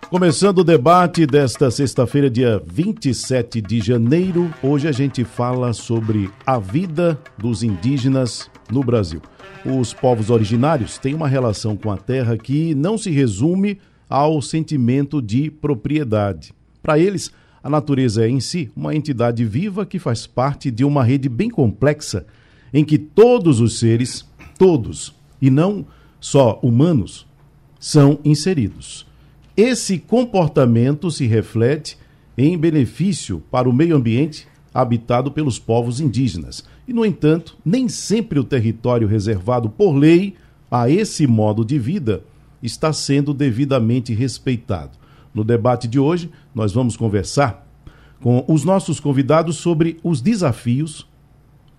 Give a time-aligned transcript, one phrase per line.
[0.08, 6.60] Começando o debate desta sexta-feira, dia 27 de janeiro, hoje a gente fala sobre a
[6.60, 9.20] vida dos indígenas no Brasil.
[9.64, 15.20] Os povos originários têm uma relação com a terra que não se resume ao sentimento
[15.20, 16.54] de propriedade.
[16.82, 17.30] Para eles,
[17.62, 21.50] a natureza é em si uma entidade viva que faz parte de uma rede bem
[21.50, 22.26] complexa
[22.72, 24.26] em que todos os seres,
[24.58, 25.86] todos, e não
[26.20, 27.26] só humanos,
[27.78, 29.06] são inseridos.
[29.56, 31.98] Esse comportamento se reflete
[32.36, 36.64] em benefício para o meio ambiente habitado pelos povos indígenas.
[36.88, 40.36] E, no entanto, nem sempre o território reservado por lei
[40.70, 42.24] a esse modo de vida
[42.62, 44.92] está sendo devidamente respeitado.
[45.34, 47.68] No debate de hoje, nós vamos conversar
[48.22, 51.06] com os nossos convidados sobre os desafios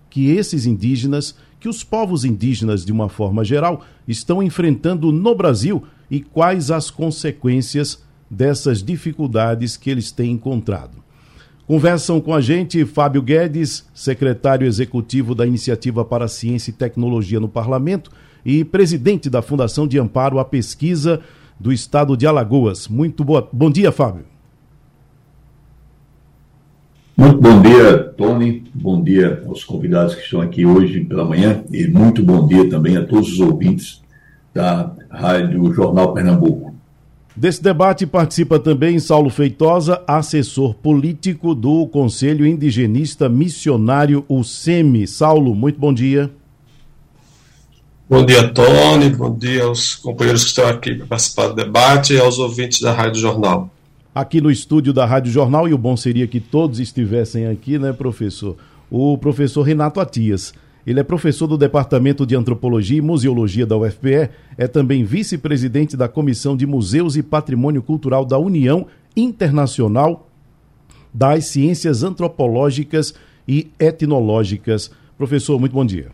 [0.08, 5.82] que esses indígenas, que os povos indígenas de uma forma geral, estão enfrentando no Brasil
[6.08, 10.99] e quais as consequências dessas dificuldades que eles têm encontrado.
[11.70, 17.48] Conversam com a gente Fábio Guedes, secretário executivo da Iniciativa para Ciência e Tecnologia no
[17.48, 18.10] Parlamento
[18.44, 21.20] e presidente da Fundação de Amparo à Pesquisa
[21.60, 22.88] do Estado de Alagoas.
[22.88, 23.48] Muito boa...
[23.52, 24.24] bom dia, Fábio.
[27.16, 28.64] Muito bom dia, Tony.
[28.74, 32.96] Bom dia aos convidados que estão aqui hoje pela manhã e muito bom dia também
[32.96, 34.02] a todos os ouvintes
[34.52, 36.69] da Rádio Jornal Pernambuco.
[37.36, 45.06] Desse debate participa também Saulo Feitosa, assessor político do Conselho Indigenista Missionário, o SEMI.
[45.06, 46.30] Saulo, muito bom dia.
[48.08, 49.10] Bom dia, Tony.
[49.10, 52.92] Bom dia aos companheiros que estão aqui para participar do debate e aos ouvintes da
[52.92, 53.70] Rádio Jornal.
[54.12, 57.92] Aqui no estúdio da Rádio Jornal, e o bom seria que todos estivessem aqui, né,
[57.92, 58.56] professor?
[58.90, 60.52] O professor Renato Atias.
[60.86, 66.08] Ele é professor do Departamento de Antropologia e Museologia da UFPE, é também vice-presidente da
[66.08, 68.86] Comissão de Museus e Patrimônio Cultural da União
[69.16, 70.28] Internacional
[71.12, 73.14] das Ciências Antropológicas
[73.46, 74.90] e Etnológicas.
[75.18, 76.08] Professor, muito bom dia.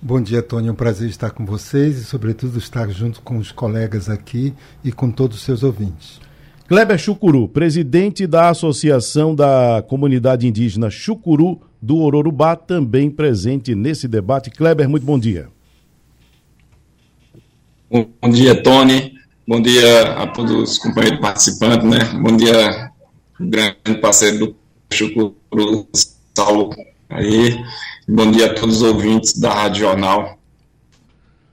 [0.00, 0.68] Bom dia, Tony.
[0.68, 4.54] É um prazer estar com vocês e, sobretudo, estar junto com os colegas aqui
[4.84, 6.20] e com todos os seus ouvintes.
[6.68, 14.50] Kleber Chucuru, presidente da Associação da Comunidade Indígena Chucuru do Ororubá, também presente nesse debate.
[14.50, 15.48] Kleber, muito bom dia.
[17.88, 19.14] Bom dia, Tony.
[19.46, 21.98] Bom dia a todos os companheiros participantes, né?
[22.20, 22.90] Bom dia,
[23.38, 24.56] grande parceiro do
[24.92, 25.86] Chucuru,
[26.36, 26.74] Saulo
[27.08, 27.56] aí.
[28.08, 30.36] Bom dia a todos os ouvintes da Rádio Jornal.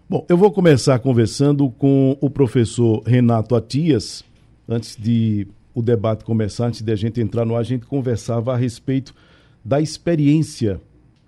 [0.10, 4.26] Bom, eu vou começar conversando com o professor Renato Atias.
[4.68, 8.52] Antes de o debate começar, antes de a gente entrar no ar, a gente conversava
[8.54, 9.14] a respeito
[9.63, 10.79] da experiência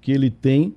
[0.02, 0.74] que ele tem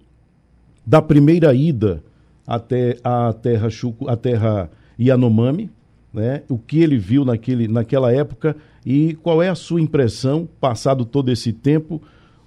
[0.87, 2.03] da primeira ida
[2.47, 5.71] até a terra Chuco, a terra Yanomami,
[6.13, 6.43] né?
[6.49, 11.31] O que ele viu naquele, naquela época e qual é a sua impressão passado todo
[11.31, 12.01] esse tempo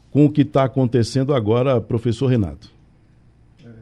[0.09, 2.69] com o que está acontecendo agora, professor Renato.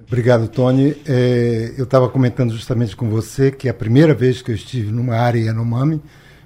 [0.05, 0.95] Obrigado, Tony.
[1.07, 5.15] É, eu estava comentando justamente com você que a primeira vez que eu estive numa
[5.15, 6.01] área Yanomami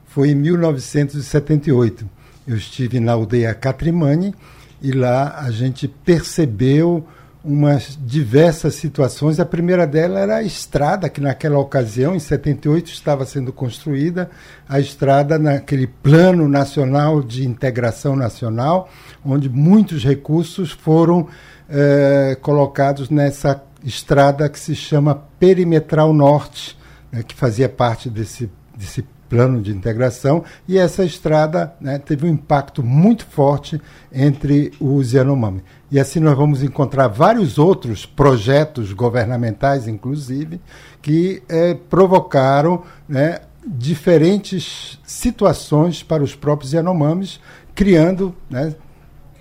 [0.05, 2.07] foi em 1978.
[2.45, 4.35] Eu estive na aldeia Catrimani
[4.83, 7.07] e lá a gente percebeu
[7.44, 9.39] umas diversas situações.
[9.39, 14.29] A primeira dela era a estrada, que naquela ocasião, em 78, estava sendo construída,
[14.67, 18.89] a estrada naquele plano nacional de integração nacional,
[19.25, 21.27] onde muitos recursos foram
[21.69, 26.77] eh, colocados nessa estrada que se chama Perimetral Norte,
[27.11, 32.29] né, que fazia parte desse, desse plano de integração, e essa estrada né, teve um
[32.29, 35.63] impacto muito forte entre os Yanomami.
[35.89, 40.61] E assim nós vamos encontrar vários outros projetos governamentais, inclusive,
[41.01, 47.39] que eh, provocaram né, diferentes situações para os próprios Yanomamis,
[47.74, 48.75] criando né,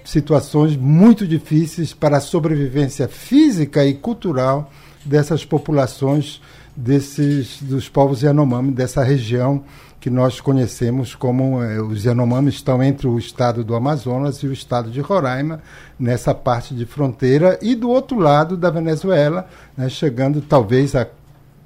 [0.07, 4.71] situações muito difíceis para a sobrevivência física e cultural
[5.05, 6.41] dessas populações
[6.75, 9.63] desses dos povos Yanomami dessa região
[10.01, 14.53] que nós conhecemos como eh, os Yanomami estão entre o estado do Amazonas e o
[14.53, 15.61] estado de Roraima
[15.97, 19.47] nessa parte de fronteira e do outro lado da Venezuela,
[19.77, 21.07] né, chegando talvez a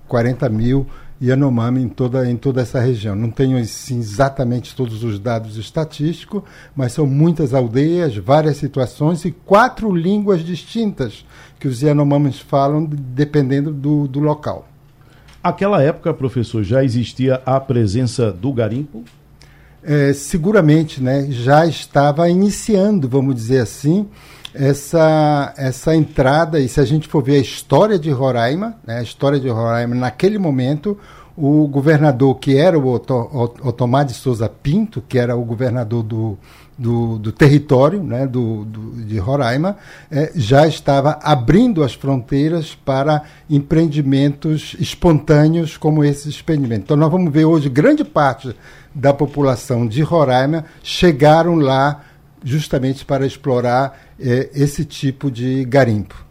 [0.07, 0.87] 40 mil
[1.23, 3.17] Yanomami em toda, em toda essa região.
[3.17, 6.43] Não tenho assim, exatamente todos os dados estatísticos,
[6.75, 11.25] mas são muitas aldeias, várias situações e quatro línguas distintas
[11.59, 14.69] que os Yanomamis falam dependendo do, do local.
[15.47, 19.05] Aquela época, professor, já existia a presença do garimpo?
[19.81, 21.29] É, seguramente, né?
[21.31, 24.09] Já estava iniciando, vamos dizer assim,
[24.53, 29.03] essa, essa entrada, e se a gente for ver a história de Roraima, né, a
[29.05, 30.99] história de Roraima, naquele momento,
[31.37, 36.37] o governador que era o Otomar de Souza Pinto, que era o governador do,
[36.79, 39.77] do, do território né, do, do, de Roraima,
[40.11, 46.83] é, já estava abrindo as fronteiras para empreendimentos espontâneos como esse experimento.
[46.85, 48.55] Então nós vamos ver hoje grande parte
[48.95, 52.03] da população de Roraima chegaram lá
[52.45, 56.25] justamente para explorar é, esse tipo de garimpo.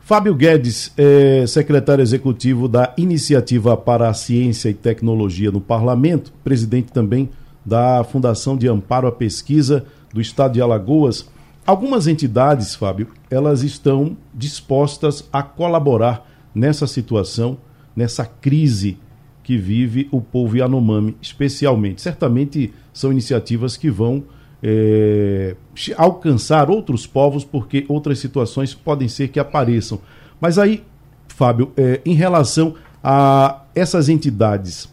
[0.00, 6.90] Fábio Guedes, é secretário executivo da Iniciativa para a Ciência e Tecnologia no Parlamento, presidente
[6.90, 7.30] também
[7.70, 11.30] da Fundação de Amparo à Pesquisa do Estado de Alagoas.
[11.64, 17.58] Algumas entidades, Fábio, elas estão dispostas a colaborar nessa situação,
[17.94, 18.98] nessa crise
[19.44, 22.02] que vive o povo Yanomami, especialmente.
[22.02, 24.24] Certamente são iniciativas que vão
[24.60, 25.54] é,
[25.96, 30.00] alcançar outros povos, porque outras situações podem ser que apareçam.
[30.40, 30.82] Mas aí,
[31.28, 34.88] Fábio, é, em relação a essas entidades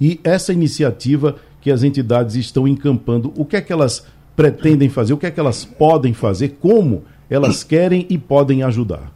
[0.00, 5.12] e essa iniciativa que as entidades estão encampando, o que é que elas pretendem fazer,
[5.12, 9.12] o que é que elas podem fazer, como elas querem e podem ajudar?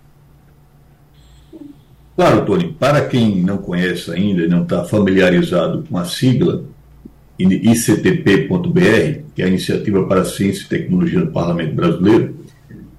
[2.17, 6.62] Claro, Tony, para quem não conhece ainda não está familiarizado com a sigla,
[7.37, 12.37] ICTP.br, que é a Iniciativa para a Ciência e Tecnologia do Parlamento Brasileiro,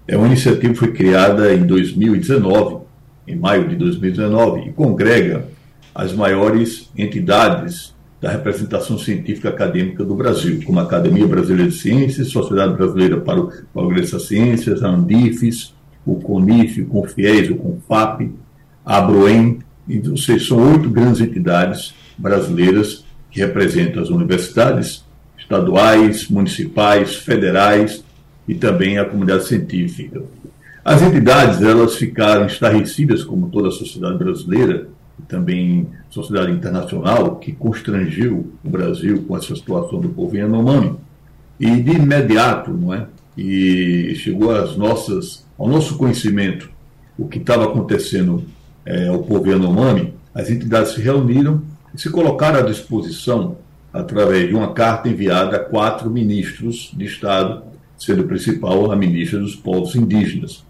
[0.05, 2.83] é uma iniciativa que foi criada em 2019,
[3.25, 5.47] em maio de 2019, e congrega
[5.93, 12.29] as maiores entidades da representação científica acadêmica do Brasil, como a Academia Brasileira de Ciências,
[12.29, 15.73] Sociedade Brasileira para o Progresso das Ciências, a Andifes,
[16.05, 18.31] o CONIF, o CONFIES, o CONFAP,
[18.85, 19.59] a ABROEM,
[20.09, 25.03] ou seja, são oito grandes entidades brasileiras que representam as universidades
[25.37, 28.03] estaduais, municipais, federais
[28.47, 30.23] e também a comunidade científica.
[30.83, 34.87] As entidades elas ficaram estarrecidas, como toda a sociedade brasileira
[35.27, 40.95] também sociedade internacional, que constrangiu o Brasil com essa situação do povo Yanomami.
[41.59, 43.07] E de imediato, não é?
[43.37, 46.69] E chegou às nossas, ao nosso conhecimento
[47.17, 48.43] o que estava acontecendo
[48.85, 51.61] é, ao povo Yanomami, as entidades se reuniram
[51.93, 53.57] e se colocaram à disposição
[53.93, 57.63] através de uma carta enviada a quatro ministros de Estado,
[57.97, 60.65] sendo o principal a ministra dos povos indígenas.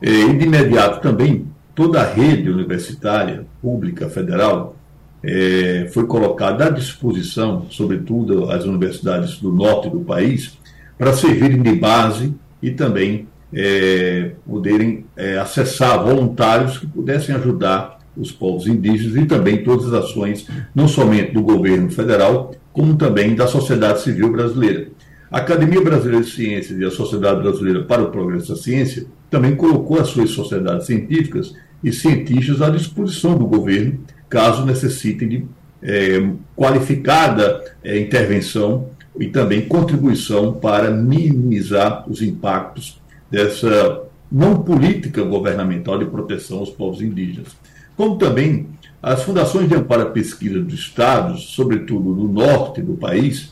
[0.00, 1.46] E de imediato também
[1.80, 4.76] toda a rede universitária pública federal
[5.24, 10.58] é, foi colocada à disposição, sobretudo as universidades do norte do país,
[10.98, 18.30] para servirem de base e também é, poderem é, acessar voluntários que pudessem ajudar os
[18.30, 23.46] povos indígenas e também todas as ações, não somente do governo federal, como também da
[23.46, 24.88] sociedade civil brasileira.
[25.30, 29.56] A Academia Brasileira de Ciências e a Sociedade Brasileira para o Progresso da Ciência também
[29.56, 35.46] colocou as suas sociedades científicas e cientistas à disposição do governo, caso necessitem de
[35.82, 43.00] é, qualificada é, intervenção e também contribuição para minimizar os impactos
[43.30, 47.48] dessa não política governamental de proteção aos povos indígenas.
[47.96, 48.68] Como também
[49.02, 53.50] as fundações de amparo à pesquisa dos estados, sobretudo no norte do país,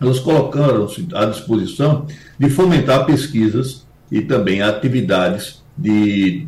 [0.00, 2.06] elas colocaram-se à disposição
[2.38, 6.46] de fomentar pesquisas e também atividades de,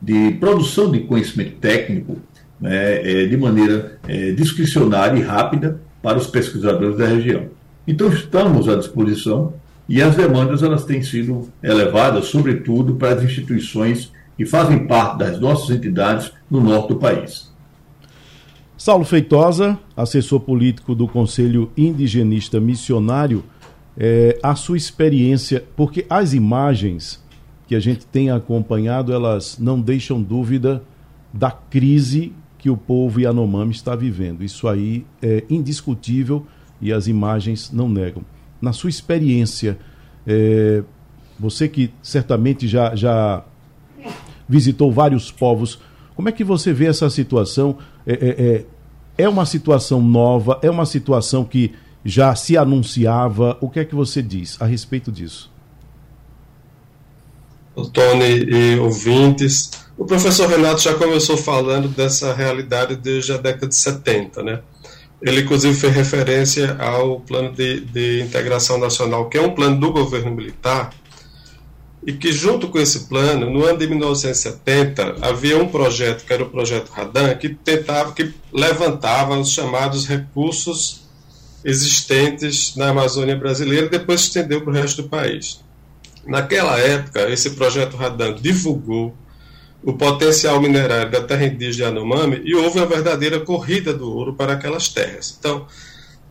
[0.00, 2.18] de produção de conhecimento técnico
[2.60, 7.46] né, é, de maneira é, discricionária e rápida para os pesquisadores da região.
[7.86, 9.54] Então estamos à disposição
[9.88, 15.40] e as demandas elas têm sido elevadas, sobretudo para as instituições que fazem parte das
[15.40, 17.50] nossas entidades no norte do país.
[18.76, 23.42] Saulo Feitosa, assessor político do Conselho Indigenista Missionário,
[23.96, 27.20] é, a sua experiência, porque as imagens
[27.68, 30.82] que a gente tem acompanhado, elas não deixam dúvida
[31.32, 34.42] da crise que o povo Yanomami está vivendo.
[34.42, 36.46] Isso aí é indiscutível
[36.80, 38.22] e as imagens não negam.
[38.60, 39.78] Na sua experiência,
[40.26, 40.82] é,
[41.38, 43.44] você que certamente já, já
[44.48, 45.78] visitou vários povos.
[46.16, 47.76] Como é que você vê essa situação?
[48.06, 48.46] É, é,
[49.18, 50.58] é, é uma situação nova?
[50.62, 51.72] É uma situação que
[52.02, 53.58] já se anunciava?
[53.60, 55.57] O que é que você diz a respeito disso?
[57.78, 63.68] O Tony e ouvintes, o professor Renato já começou falando dessa realidade desde a década
[63.68, 64.60] de 70, né?
[65.22, 69.92] Ele, inclusive, fez referência ao Plano de, de Integração Nacional, que é um plano do
[69.92, 70.90] governo militar,
[72.04, 76.42] e que, junto com esse plano, no ano de 1970, havia um projeto, que era
[76.42, 81.02] o projeto Radan, que tentava, que levantava os chamados recursos
[81.64, 85.60] existentes na Amazônia brasileira e depois estendeu para o resto do país.
[86.28, 89.16] Naquela época, esse projeto Radan divulgou
[89.82, 94.52] o potencial minerário da terra indígena Yanomami e houve uma verdadeira corrida do ouro para
[94.52, 95.34] aquelas terras.
[95.38, 95.66] Então,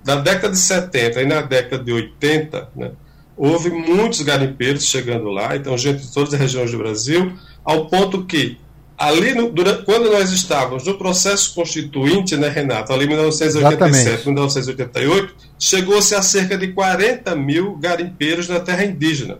[0.05, 2.91] na década de 70 e na década de 80, né,
[3.35, 8.23] houve muitos garimpeiros chegando lá, então gente de todas as regiões do Brasil, ao ponto
[8.25, 8.57] que
[8.95, 15.35] ali no, durante, quando nós estávamos no processo constituinte, né, Renato, ali em 1987, 1988,
[15.57, 19.39] chegou-se a cerca de 40 mil garimpeiros na terra indígena.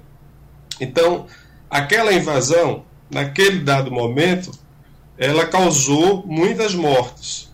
[0.79, 1.25] Então,
[1.69, 4.51] aquela invasão, naquele dado momento,
[5.17, 7.49] ela causou muitas mortes.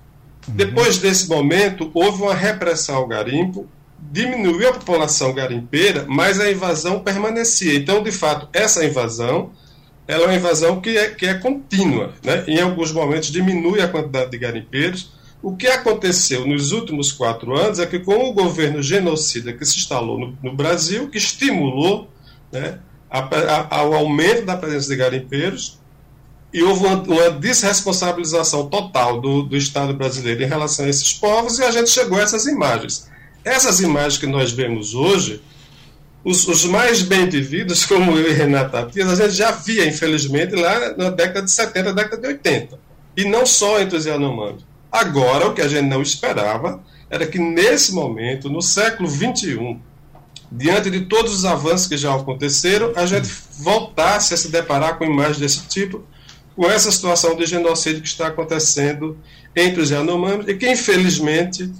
[0.47, 0.55] Uhum.
[0.55, 3.67] Depois desse momento, houve uma repressão ao garimpo,
[4.11, 7.75] diminuiu a população garimpeira, mas a invasão permanecia.
[7.75, 9.51] Então, de fato, essa invasão
[10.07, 12.13] ela é uma invasão que é, que é contínua.
[12.23, 12.43] Né?
[12.47, 15.11] Em alguns momentos diminui a quantidade de garimpeiros.
[15.41, 19.77] O que aconteceu nos últimos quatro anos é que, com o governo genocida que se
[19.77, 22.09] instalou no, no Brasil, que estimulou
[22.51, 22.79] né,
[23.69, 25.79] ao aumento da presença de garimpeiros,
[26.51, 31.59] e houve uma, uma desresponsabilização total do, do Estado brasileiro em relação a esses povos,
[31.59, 33.09] e a gente chegou a essas imagens.
[33.43, 35.41] Essas imagens que nós vemos hoje
[36.23, 40.55] os, os, mais bem vividos, como eu e Renata Dias, a gente já via, infelizmente,
[40.55, 42.79] lá na década de 70, década de 80.
[43.17, 44.05] E não só entre os.
[44.91, 49.77] Agora, o que a gente não esperava era que, nesse momento, no século XXI,
[50.55, 53.27] diante de todos os avanços que já aconteceram, a gente
[53.59, 56.03] voltasse a se deparar com imagens desse tipo,
[56.55, 59.17] com essa situação de genocídio que está acontecendo
[59.55, 61.71] entre os Yanomamis e que, infelizmente,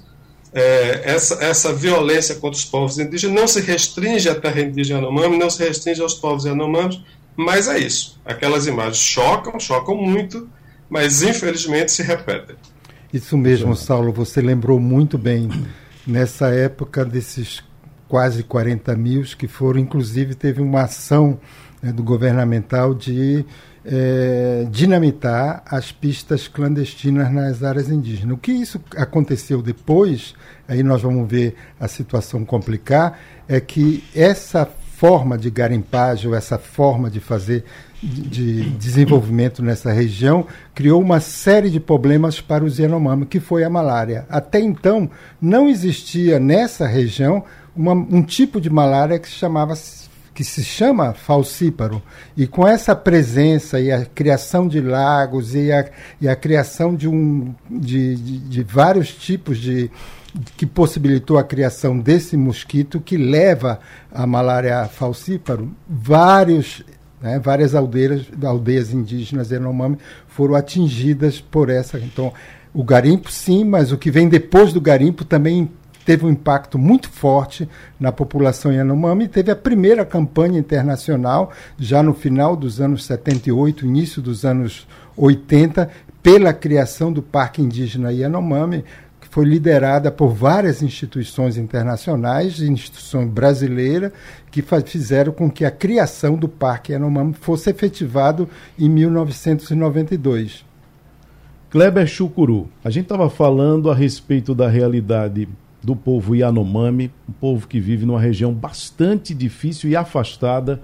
[0.51, 5.37] é, essa, essa violência contra os povos indígenas não se restringe à terra indígena Yanomami,
[5.37, 6.99] não se restringe aos povos Yanomamis,
[7.35, 8.19] mas é isso.
[8.25, 10.49] Aquelas imagens chocam, chocam muito,
[10.89, 12.55] mas infelizmente se repetem.
[13.11, 15.47] Isso mesmo, Saulo, você lembrou muito bem
[16.07, 17.61] nessa época desses
[18.13, 21.39] quase 40 mil que foram, inclusive teve uma ação
[21.81, 23.43] né, do governamental de
[23.83, 28.35] é, dinamitar as pistas clandestinas nas áreas indígenas.
[28.35, 30.35] O que isso aconteceu depois,
[30.67, 36.59] aí nós vamos ver a situação complicar, é que essa forma de garimpagem, ou essa
[36.59, 37.65] forma de fazer
[38.03, 43.69] de desenvolvimento nessa região criou uma série de problemas para os Yanomami, que foi a
[43.71, 44.25] malária.
[44.29, 45.09] Até então,
[45.41, 47.43] não existia nessa região
[47.75, 49.75] uma, um tipo de malária que se chamava
[50.33, 52.01] que se chama falcíparo,
[52.35, 55.87] e com essa presença e a criação de lagos e a,
[56.19, 59.91] e a criação de, um, de, de, de vários tipos de,
[60.57, 63.79] que possibilitou a criação desse mosquito que leva
[64.11, 66.83] a malária falcíparo, vários,
[67.21, 71.99] né, várias aldeias, aldeias indígenas Yanomami foram atingidas por essa.
[71.99, 72.33] Então,
[72.73, 75.69] o garimpo sim, mas o que vem depois do garimpo também
[76.05, 77.67] teve um impacto muito forte
[77.99, 79.27] na população Yanomami.
[79.27, 85.89] Teve a primeira campanha internacional, já no final dos anos 78, início dos anos 80,
[86.21, 88.83] pela criação do Parque Indígena Yanomami,
[89.19, 94.11] que foi liderada por várias instituições internacionais, instituições brasileiras,
[94.51, 100.65] que fizeram com que a criação do Parque Yanomami fosse efetivado em 1992.
[101.69, 105.49] Kleber Chucuru, a gente estava falando a respeito da realidade
[105.83, 110.81] do povo Yanomami, um povo que vive numa região bastante difícil e afastada.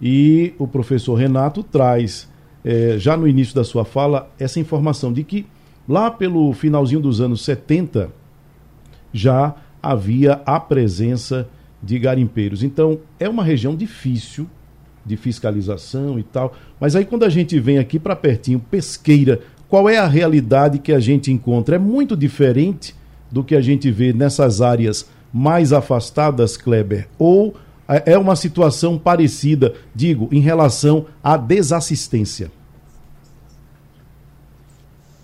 [0.00, 2.28] E o professor Renato traz,
[2.64, 5.46] é, já no início da sua fala, essa informação de que
[5.88, 8.10] lá pelo finalzinho dos anos 70
[9.12, 11.48] já havia a presença
[11.82, 12.62] de garimpeiros.
[12.62, 14.48] Então, é uma região difícil
[15.04, 16.54] de fiscalização e tal.
[16.78, 20.92] Mas aí quando a gente vem aqui para pertinho, pesqueira, qual é a realidade que
[20.92, 21.76] a gente encontra?
[21.76, 22.94] É muito diferente
[23.30, 27.08] do que a gente vê nessas áreas mais afastadas, Kleber?
[27.18, 27.54] Ou
[27.88, 32.50] é, é uma situação parecida, digo, em relação à desassistência?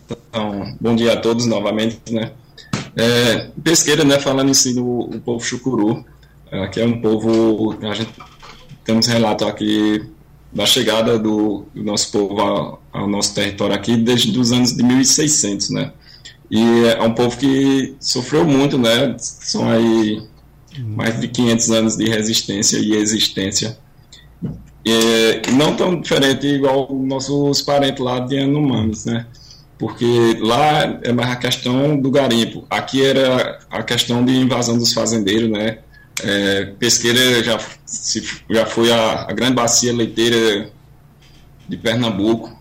[0.04, 2.32] Então, bom dia a todos novamente, né?
[2.96, 6.04] É, pesqueira, né, falando em si do povo chucuru,
[6.50, 8.12] é, que é um povo, a gente
[8.84, 10.04] temos relato aqui
[10.52, 14.82] da chegada do, do nosso povo ao, ao, nosso território aqui desde os anos de
[14.84, 15.92] 1600, né?
[16.50, 19.16] E é um povo que sofreu muito, né?
[19.18, 20.22] São aí
[20.78, 23.78] mais de 500 anos de resistência e existência.
[24.84, 29.26] E não tão diferente igual nossos parentes lá de Anomamis, né?
[29.78, 32.66] Porque lá é mais a questão do garimpo.
[32.68, 35.78] Aqui era a questão de invasão dos fazendeiros, né?
[36.22, 40.70] É, Pesqueira já, se, já foi a, a, grande bacia leiteira
[41.68, 42.56] de Pernambuco,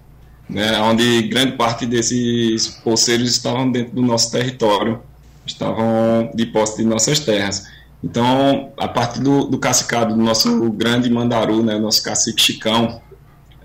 [0.50, 5.02] né, onde grande parte desses poceiros estavam dentro do nosso território,
[5.46, 7.66] estavam de posse de nossas terras.
[8.04, 13.02] Então, a partir do, do cacicado do nosso grande mandaru, né, nosso cacique Chicão,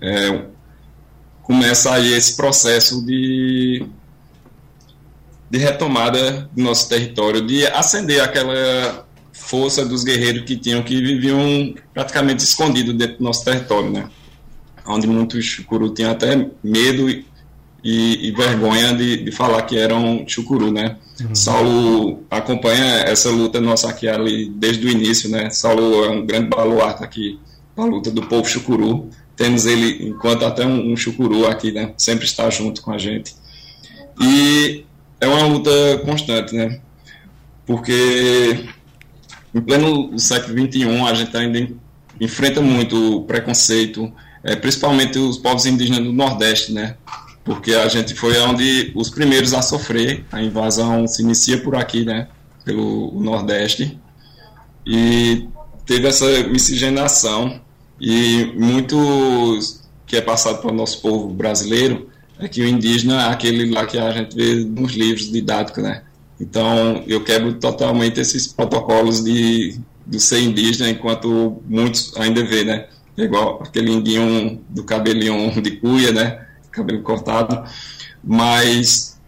[0.01, 0.45] é,
[1.43, 3.85] começa aí esse processo de,
[5.49, 11.73] de retomada do nosso território, de acender aquela força dos guerreiros que tinham, que viviam
[11.93, 14.09] praticamente escondidos dentro do nosso território, né?
[14.89, 17.09] Onde muitos chucuru tinham até medo
[17.83, 20.97] e, e vergonha de, de, falar que eram chucuru, né?
[21.21, 21.35] Uhum.
[21.35, 25.49] Saulo acompanha essa luta nossa aqui ali desde o início, né?
[25.49, 27.39] Saulo é um grande baluarte aqui
[27.77, 29.09] a luta do povo chucuru.
[29.35, 31.93] Temos ele enquanto até um, um chucuru aqui, né?
[31.97, 33.35] Sempre está junto com a gente.
[34.19, 34.83] E
[35.21, 35.71] é uma luta
[36.03, 36.81] constante, né?
[37.65, 38.65] Porque
[39.53, 41.69] em pleno século XXI a gente ainda
[42.19, 44.11] enfrenta muito preconceito,
[44.43, 46.95] é, principalmente os povos indígenas do Nordeste, né?
[47.43, 52.05] Porque a gente foi onde os primeiros a sofrer, a invasão se inicia por aqui,
[52.05, 52.27] né?
[52.63, 53.99] Pelo Nordeste.
[54.85, 55.47] E
[55.85, 57.59] teve essa miscigenação
[57.99, 63.31] e muitos que é passado para o nosso povo brasileiro é que o indígena é
[63.31, 66.03] aquele lá que a gente vê nos livros didáticos, né?
[66.39, 69.79] Então eu quebro totalmente esses protocolos de
[70.17, 72.87] ser indígena, enquanto muitos ainda vê, né?
[73.19, 76.45] É igual aquele indinho do cabelinho de cuia, né?
[76.71, 77.63] Cabelo cortado.
[78.23, 79.19] Mas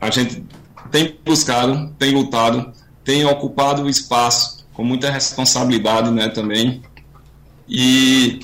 [0.00, 0.44] a gente
[0.90, 2.72] tem buscado, tem lutado,
[3.04, 6.28] tem ocupado o espaço com muita responsabilidade, né?
[6.28, 6.82] Também
[7.68, 8.40] e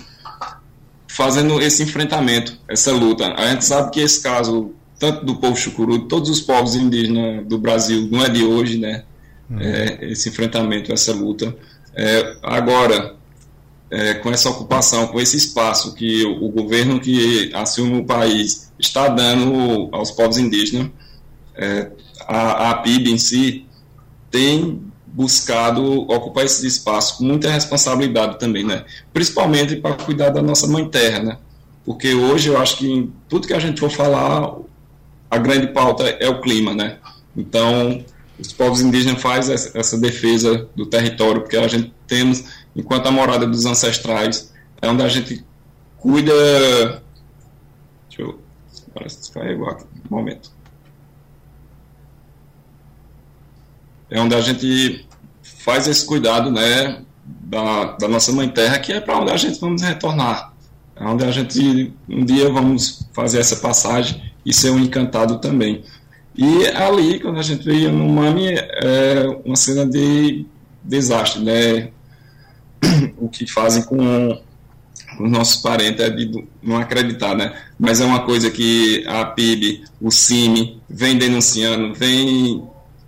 [1.09, 3.35] fazendo esse enfrentamento, essa luta.
[3.35, 7.59] A gente sabe que esse caso, tanto do povo chucuru, todos os povos indígenas do
[7.59, 9.03] Brasil, não é de hoje, né?
[9.51, 9.61] Uhum.
[9.61, 11.57] É, esse enfrentamento, essa luta.
[11.95, 13.16] É, agora,
[13.91, 19.09] é, com essa ocupação, com esse espaço que o, governo que assume o país está
[19.09, 20.91] dando aos povos indígenas,
[21.55, 21.91] é,
[22.27, 23.67] a, a PIB em si
[24.31, 28.85] tem buscado ocupar esses espaços com muita responsabilidade também, né?
[29.15, 31.39] Principalmente para cuidar da nossa mãe terra, né?
[31.87, 34.57] Porque hoje eu acho que em tudo que a gente for falar,
[35.31, 36.99] a grande pauta é o clima, né?
[37.35, 38.05] Então,
[38.39, 42.45] os povos indígenas fazem essa defesa do território, porque a gente temos,
[42.77, 45.45] enquanto a morada dos ancestrais, é onde a gente
[45.99, 47.03] cuida.
[48.09, 48.39] Deixa eu.
[48.95, 49.85] Parece que descarregou aqui.
[50.11, 50.51] Um momento.
[54.11, 55.05] É onde a gente
[55.43, 59.59] faz esse cuidado né, da, da nossa mãe terra, que é para onde a gente
[59.59, 60.53] vamos retornar.
[60.95, 65.83] É onde a gente um dia vamos fazer essa passagem e ser um encantado também.
[66.37, 70.47] E ali, quando a gente veio no Mami, é uma cena de
[70.85, 71.91] desastre, né?
[73.19, 74.41] O que fazem com
[75.19, 77.55] os nossos parentes é de não acreditar, né?
[77.79, 82.63] Mas é uma coisa que a PIB, o CIMI, vem denunciando, vem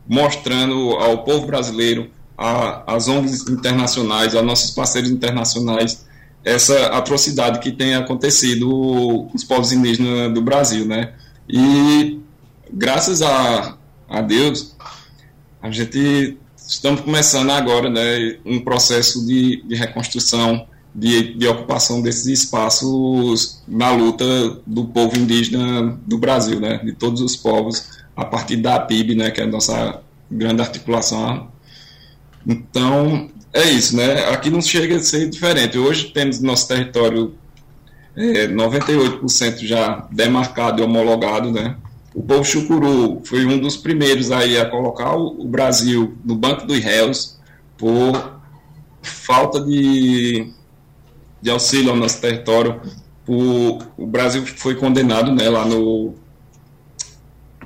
[0.09, 2.11] mostrando ao povo brasileiro
[2.87, 6.07] as ONGs internacionais, a nossos parceiros internacionais,
[6.45, 11.13] essa atrocidade que tem acontecido com os povos indígenas do Brasil, né?
[11.49, 12.21] E
[12.73, 13.77] graças a,
[14.09, 14.77] a Deus,
[15.61, 22.27] a gente estamos começando agora, né, um processo de, de reconstrução, de, de ocupação desses
[22.27, 24.25] espaços na luta
[24.67, 29.31] do povo indígena do Brasil, né, de todos os povos, a partir da PIB, né,
[29.31, 30.01] que é a nossa
[30.31, 31.49] grande articulação
[32.49, 34.31] então, é isso, né?
[34.31, 35.79] Aqui não chega a ser diferente.
[35.79, 37.35] Hoje temos no nosso território
[38.17, 41.77] é, 98% já demarcado e homologado, né?
[42.19, 46.81] O povo chucuru foi um dos primeiros aí a colocar o, Brasil no banco dos
[46.81, 47.39] réus
[47.77, 48.41] por
[49.01, 50.53] falta de,
[51.41, 52.81] de auxílio ao nosso território.
[53.25, 56.17] O, o Brasil foi condenado né, lá no,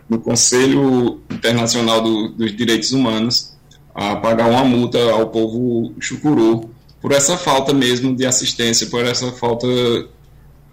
[0.07, 3.57] no Conselho Internacional do, dos Direitos Humanos
[3.95, 6.69] a pagar uma multa ao povo chucuru
[7.01, 9.67] por essa falta mesmo de assistência, por essa falta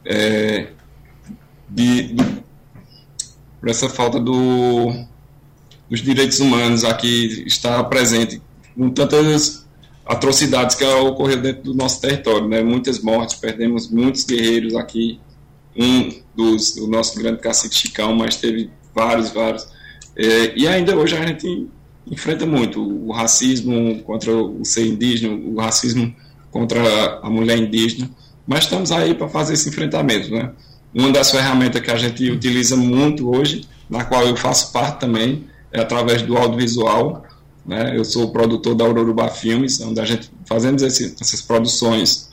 [0.03, 0.67] é,
[1.69, 2.13] de,
[3.59, 4.93] por essa falta do,
[5.89, 8.41] dos direitos humanos aqui está presente
[8.75, 9.67] com tantas
[10.05, 12.63] atrocidades que ocorreram dentro do nosso território, né?
[12.63, 15.19] Muitas mortes, perdemos muitos guerreiros aqui,
[15.77, 19.67] um dos do nosso grande cacique Chicão, mas teve vários, vários.
[20.15, 21.67] É, e ainda hoje a gente
[22.09, 26.13] enfrenta muito o racismo contra o ser indígena, o racismo
[26.49, 28.09] contra a mulher indígena,
[28.47, 30.51] mas estamos aí para fazer esse enfrentamento, né?
[30.93, 35.45] Uma das ferramentas que a gente utiliza muito hoje, na qual eu faço parte também,
[35.71, 37.23] é através do audiovisual,
[37.65, 37.95] né?
[37.95, 42.29] Eu sou produtor da Aurorubá Filmes, onde a gente fazemos esse, essas produções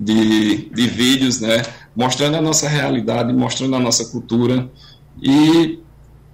[0.00, 1.62] de, de vídeos, né?
[1.94, 4.68] Mostrando a nossa realidade, mostrando a nossa cultura
[5.22, 5.78] e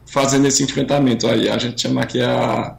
[0.07, 1.49] fazendo esse enfrentamento aí.
[1.49, 2.77] A gente chama aqui a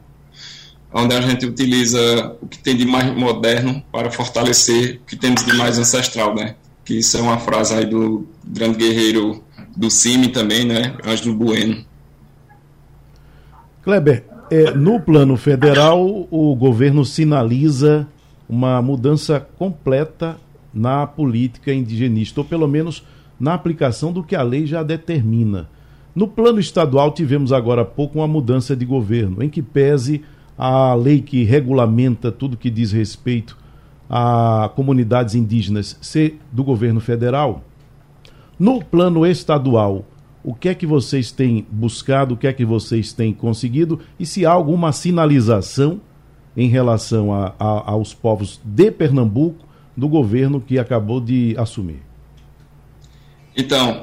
[0.94, 5.44] onde a gente utiliza o que tem de mais moderno para fortalecer o que temos
[5.44, 6.54] de mais ancestral, né?
[6.84, 9.42] Que isso é uma frase aí do grande guerreiro
[9.76, 10.96] do CIMI também, né?
[11.04, 11.84] Ângelo Bueno.
[13.82, 18.06] Kleber, é, no plano federal, o governo sinaliza
[18.48, 20.36] uma mudança completa
[20.74, 23.04] na política indigenista, ou pelo menos
[23.38, 25.68] na aplicação do que a lei já determina.
[26.14, 30.22] No plano estadual, tivemos agora há pouco uma mudança de governo, em que pese
[30.56, 33.56] a lei que regulamenta tudo que diz respeito
[34.14, 37.64] a comunidades indígenas ser do governo federal.
[38.58, 40.04] No plano estadual,
[40.44, 44.26] o que é que vocês têm buscado, o que é que vocês têm conseguido e
[44.26, 45.98] se há alguma sinalização
[46.54, 49.64] em relação a, a, aos povos de Pernambuco
[49.96, 52.02] do governo que acabou de assumir?
[53.56, 54.02] Então,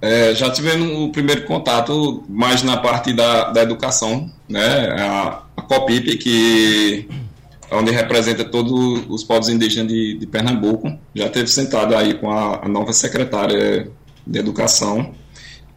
[0.00, 4.90] é, já tivemos o primeiro contato mais na parte da, da educação, né?
[5.00, 7.08] A, a COPIP, que
[7.70, 12.64] onde representa todos os povos indígenas de, de Pernambuco, já teve sentado aí com a,
[12.64, 13.90] a nova secretária
[14.26, 15.14] de Educação,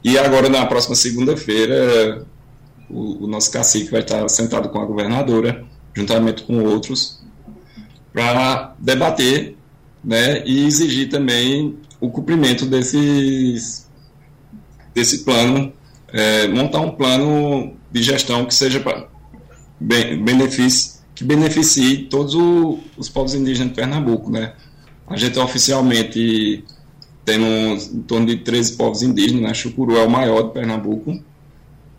[0.03, 2.25] e agora, na próxima segunda-feira,
[2.89, 7.21] o, o, nosso cacique vai estar sentado com a governadora, juntamente com outros,
[8.11, 9.55] para debater
[10.03, 13.87] né, e exigir também o cumprimento desses,
[14.93, 15.71] desse plano,
[16.11, 19.07] é, montar um plano de gestão que seja para
[19.79, 24.31] benefício, que beneficie todos o, os povos indígenas de Pernambuco.
[24.31, 24.53] Né?
[25.07, 26.63] A gente oficialmente
[27.25, 29.53] temos em torno de 13 povos indígenas, né?
[29.53, 31.21] Chucuru é o maior de Pernambuco,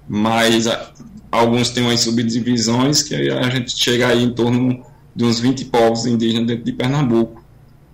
[0.09, 0.93] mas a,
[1.31, 6.07] alguns têm umas subdivisões que a gente chega aí em torno de uns 20 povos
[6.07, 7.43] indígenas dentro de Pernambuco,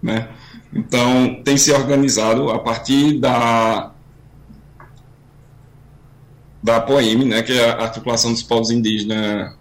[0.03, 0.29] né?
[0.73, 3.93] Então, tem se organizado a partir da
[6.63, 9.55] da POEM, né, que é a articulação dos povos indígenas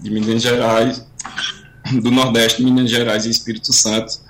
[0.00, 1.06] de Minas Gerais,
[2.02, 4.20] do Nordeste, Minas Gerais e Espírito Santo.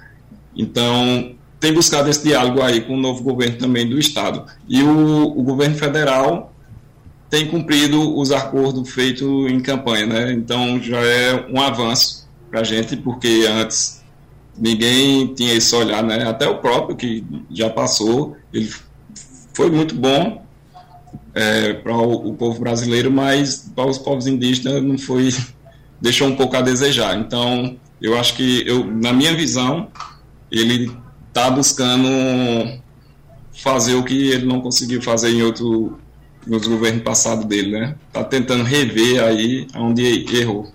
[0.56, 4.44] Então, tem buscado esse diálogo aí com o novo governo também do Estado.
[4.68, 6.52] E o, o governo federal
[7.28, 10.32] tem cumprido os acordos feitos em campanha, né?
[10.32, 14.02] Então já é um avanço para a gente, porque antes
[14.56, 16.26] ninguém tinha esse olhar, né?
[16.26, 18.70] Até o próprio que já passou, ele
[19.52, 20.44] foi muito bom
[21.34, 25.30] é, para o, o, povo brasileiro, mas para os povos indígenas não foi,
[26.00, 27.18] deixou um pouco a desejar.
[27.18, 29.88] Então eu acho que eu, na minha visão,
[30.50, 30.90] ele
[31.28, 32.08] está buscando
[33.52, 35.98] fazer o que ele não conseguiu fazer em outro
[36.46, 37.96] nos governos passados dele, né?
[38.06, 40.70] Está tentando rever aí onde errou.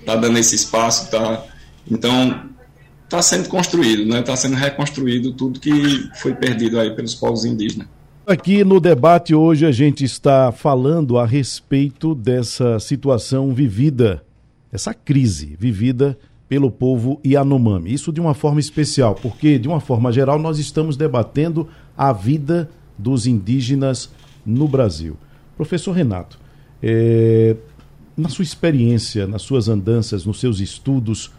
[0.00, 1.44] Está dando esse espaço, tá.
[1.90, 2.46] Então
[3.04, 4.20] está sendo construído, né?
[4.20, 7.86] Está sendo reconstruído tudo que foi perdido aí pelos povos indígenas.
[8.26, 14.24] Aqui no debate hoje a gente está falando a respeito dessa situação vivida,
[14.72, 17.92] essa crise vivida pelo povo Yanomami.
[17.92, 22.70] Isso de uma forma especial, porque de uma forma geral nós estamos debatendo a vida
[22.98, 24.10] dos indígenas
[24.44, 25.16] no Brasil.
[25.56, 26.38] Professor Renato,
[26.82, 27.56] é,
[28.16, 31.30] na sua experiência, nas suas andanças, nos seus estudos,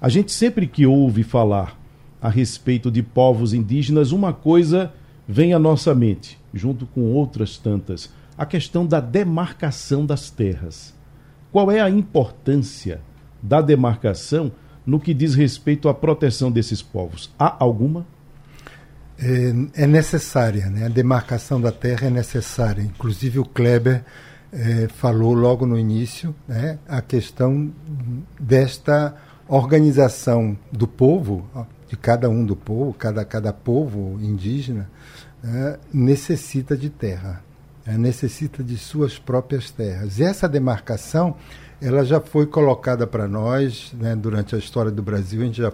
[0.00, 1.78] a gente sempre que ouve falar
[2.20, 4.92] a respeito de povos indígenas, uma coisa
[5.26, 10.94] vem à nossa mente, junto com outras tantas, a questão da demarcação das terras.
[11.52, 13.00] Qual é a importância
[13.42, 14.52] da demarcação
[14.86, 17.32] no que diz respeito à proteção desses povos?
[17.38, 18.06] Há alguma?
[19.18, 20.86] É, é necessária, né?
[20.86, 22.82] a demarcação da terra é necessária.
[22.82, 24.02] Inclusive o Kleber
[24.52, 27.72] é, falou logo no início né, a questão
[28.38, 29.14] desta
[29.46, 31.48] organização do povo,
[31.88, 34.88] de cada um do povo, cada, cada povo indígena,
[35.42, 37.42] é, necessita de terra,
[37.86, 40.18] necessita de suas próprias terras.
[40.18, 41.36] E essa demarcação
[41.80, 45.72] ela já foi colocada para nós né, durante a história do Brasil, a gente já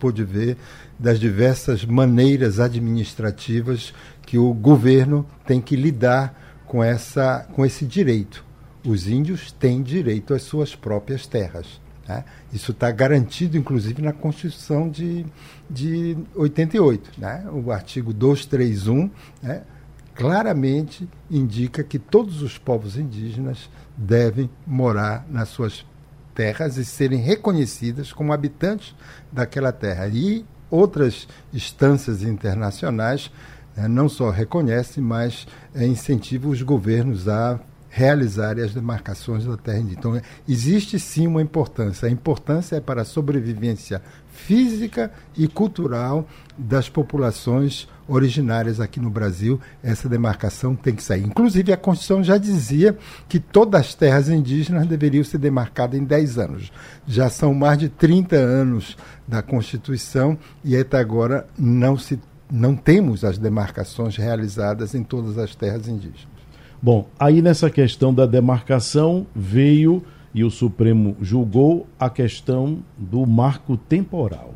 [0.00, 0.56] pôde ver
[0.98, 8.44] das diversas maneiras administrativas que o governo tem que lidar com, essa, com esse direito.
[8.84, 11.80] Os índios têm direito às suas próprias terras.
[12.08, 12.24] Né?
[12.52, 15.24] Isso está garantido, inclusive, na Constituição de,
[15.68, 17.12] de 88.
[17.18, 17.44] Né?
[17.52, 19.08] O artigo 231
[19.40, 19.62] né,
[20.20, 25.86] claramente indica que todos os povos indígenas devem morar nas suas
[26.34, 28.94] terras e serem reconhecidas como habitantes
[29.32, 30.06] daquela terra.
[30.08, 33.30] E outras instâncias internacionais
[33.74, 39.78] né, não só reconhecem, mas é, incentivam os governos a realizarem as demarcações da terra
[39.78, 40.00] indígena.
[40.00, 42.06] Então, existe sim uma importância.
[42.06, 46.28] A importância é para a sobrevivência física e cultural
[46.58, 49.60] das populações originárias aqui no Brasil.
[49.82, 51.24] Essa demarcação tem que sair.
[51.24, 56.38] Inclusive, a Constituição já dizia que todas as terras indígenas deveriam ser demarcadas em 10
[56.38, 56.72] anos.
[57.06, 58.96] Já são mais de 30 anos
[59.26, 62.18] da Constituição e até agora não se
[62.52, 66.28] não temos as demarcações realizadas em todas as terras indígenas.
[66.82, 70.02] Bom, aí nessa questão da demarcação veio
[70.34, 74.54] e o Supremo julgou a questão do marco temporal.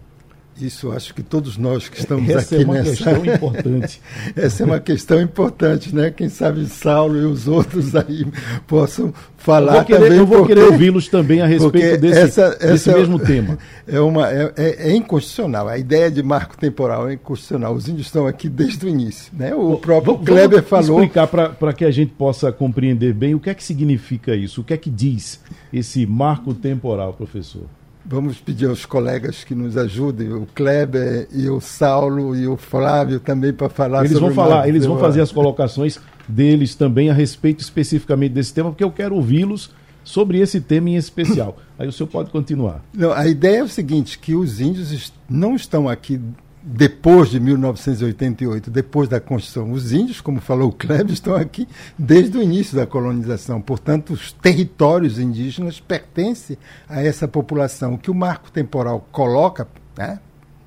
[0.60, 2.90] Isso acho que todos nós que estamos Essa aqui é uma nessa...
[2.90, 4.00] questão importante.
[4.36, 6.10] Essa é uma questão importante, né?
[6.10, 8.24] Quem sabe Saulo e os outros aí
[8.66, 10.18] possam falar eu querer, também.
[10.18, 13.58] Eu vou porque, querer ouvi-los também a respeito desse, essa, essa desse é, mesmo tema.
[13.86, 15.68] É, uma, é, é, é, inconstitucional.
[15.68, 17.74] A ideia de marco temporal é inconstitucional.
[17.74, 19.30] Os índios estão aqui desde o início.
[19.36, 19.54] Né?
[19.54, 21.02] O próprio vamos, Kleber vamos falou.
[21.02, 24.64] explicar para que a gente possa compreender bem o que é que significa isso, o
[24.64, 25.38] que é que diz
[25.70, 27.64] esse marco temporal, professor.
[28.06, 33.18] Vamos pedir aos colegas que nos ajudem, o Kleber e o Saulo e o Flávio
[33.18, 37.14] também para falar eles sobre vão falar, eles vão fazer as colocações deles também a
[37.14, 39.70] respeito especificamente desse tema, porque eu quero ouvi-los
[40.04, 41.56] sobre esse tema em especial.
[41.78, 42.84] Aí o senhor pode continuar.
[42.92, 46.20] Não, a ideia é o seguinte, que os índios não estão aqui
[46.66, 49.70] depois de 1988, depois da Constituição.
[49.70, 53.60] Os índios, como falou o Kleber, estão aqui desde o início da colonização.
[53.60, 56.56] Portanto, os territórios indígenas pertencem
[56.88, 57.94] a essa população.
[57.94, 60.18] O que o marco temporal coloca, né,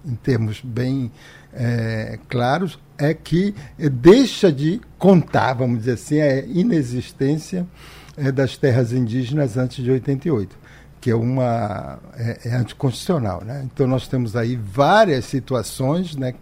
[0.05, 1.11] em termos bem
[1.51, 3.55] é, claros, é que
[3.91, 7.65] deixa de contar, vamos dizer assim, a inexistência
[8.15, 10.66] é, das terras indígenas antes de 88
[10.99, 13.61] que é uma é, é anticonstitucional, né?
[13.65, 16.33] Então nós temos aí várias situações, né,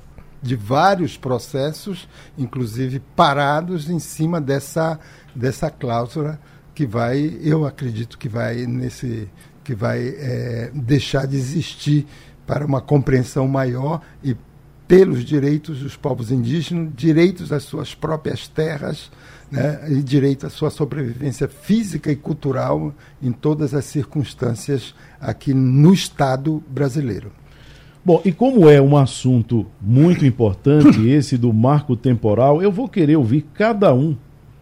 [0.41, 4.99] de vários processos, inclusive parados em cima dessa
[5.35, 6.39] dessa cláusula
[6.73, 9.29] que vai, eu acredito que vai nesse
[9.63, 12.05] que vai é, deixar de existir
[12.45, 14.37] para uma compreensão maior e
[14.87, 19.11] pelos direitos dos povos indígenas, direitos às suas próprias terras,
[19.51, 25.93] né, e direito à sua sobrevivência física e cultural em todas as circunstâncias aqui no
[25.93, 27.31] Estado brasileiro.
[28.03, 33.15] Bom, e como é um assunto muito importante, esse do marco temporal, eu vou querer
[33.15, 34.15] ouvir cada um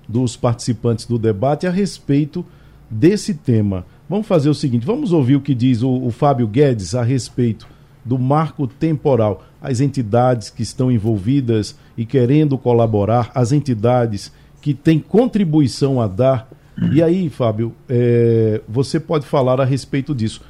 [0.07, 2.45] dos participantes do debate a respeito
[2.89, 3.85] desse tema.
[4.07, 7.67] Vamos fazer o seguinte: vamos ouvir o que diz o, o Fábio Guedes a respeito
[8.05, 9.43] do marco temporal.
[9.61, 14.31] As entidades que estão envolvidas e querendo colaborar, as entidades
[14.63, 16.49] que tem contribuição a dar.
[16.93, 20.41] E aí, Fábio, é, você pode falar a respeito disso.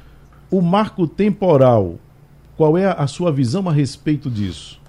[0.48, 1.98] O marco temporal,
[2.56, 4.80] qual é a sua visão a respeito disso?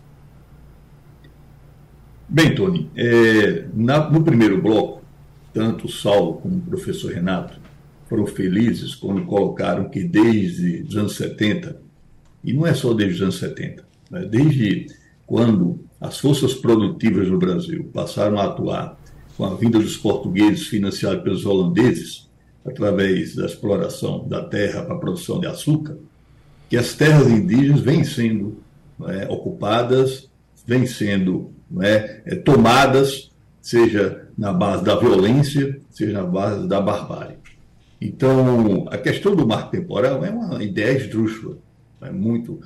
[2.30, 5.02] Bem, Tony, é, na, no primeiro bloco,
[5.52, 7.60] tanto o Saulo como o professor Renato
[8.08, 11.82] foram felizes quando colocaram que desde os anos 70,
[12.44, 14.86] e não é só desde os anos 70, né, desde
[15.26, 19.04] quando as forças produtivas no Brasil passaram a atuar
[19.38, 22.30] com a vinda dos portugueses financiados pelos holandeses,
[22.66, 25.98] através da exploração da terra para a produção de açúcar,
[26.70, 28.58] que as terras indígenas vêm sendo
[29.08, 30.30] é, ocupadas,
[30.66, 37.38] vêm sendo é, é, tomadas, seja na base da violência, seja na base da barbárie.
[38.02, 41.58] Então, a questão do marco temporal é uma ideia esdrúxula,
[42.02, 42.60] é muito,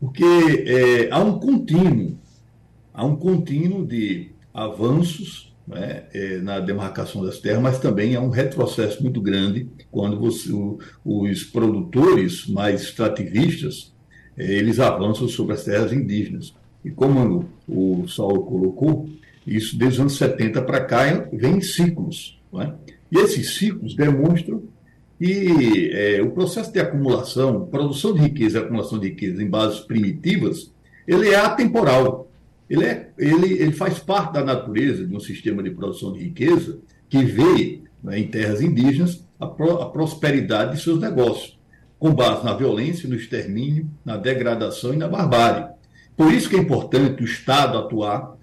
[0.00, 2.18] porque há um contínuo,
[2.92, 8.30] há um contínuo de avanços né, é, na demarcação das terras, mas também há um
[8.30, 13.92] retrocesso muito grande quando você, o, os produtores mais extrativistas
[14.36, 16.54] é, eles avançam sobre as terras indígenas.
[16.84, 19.08] E como o Saulo colocou,
[19.46, 22.40] isso desde os anos 70 para cá vem em ciclos.
[22.58, 22.72] É?
[23.10, 24.62] E esses ciclos demonstram
[25.18, 29.80] que é, o processo de acumulação, produção de riqueza e acumulação de riqueza em bases
[29.80, 30.72] primitivas,
[31.06, 32.28] ele é atemporal
[32.72, 36.78] ele, é, ele, ele faz parte da natureza de um sistema de produção de riqueza
[37.06, 41.60] que vê né, em terras indígenas a, pro, a prosperidade de seus negócios,
[41.98, 45.66] com base na violência, no extermínio, na degradação e na barbárie.
[46.16, 48.38] Por isso que é importante o Estado atuar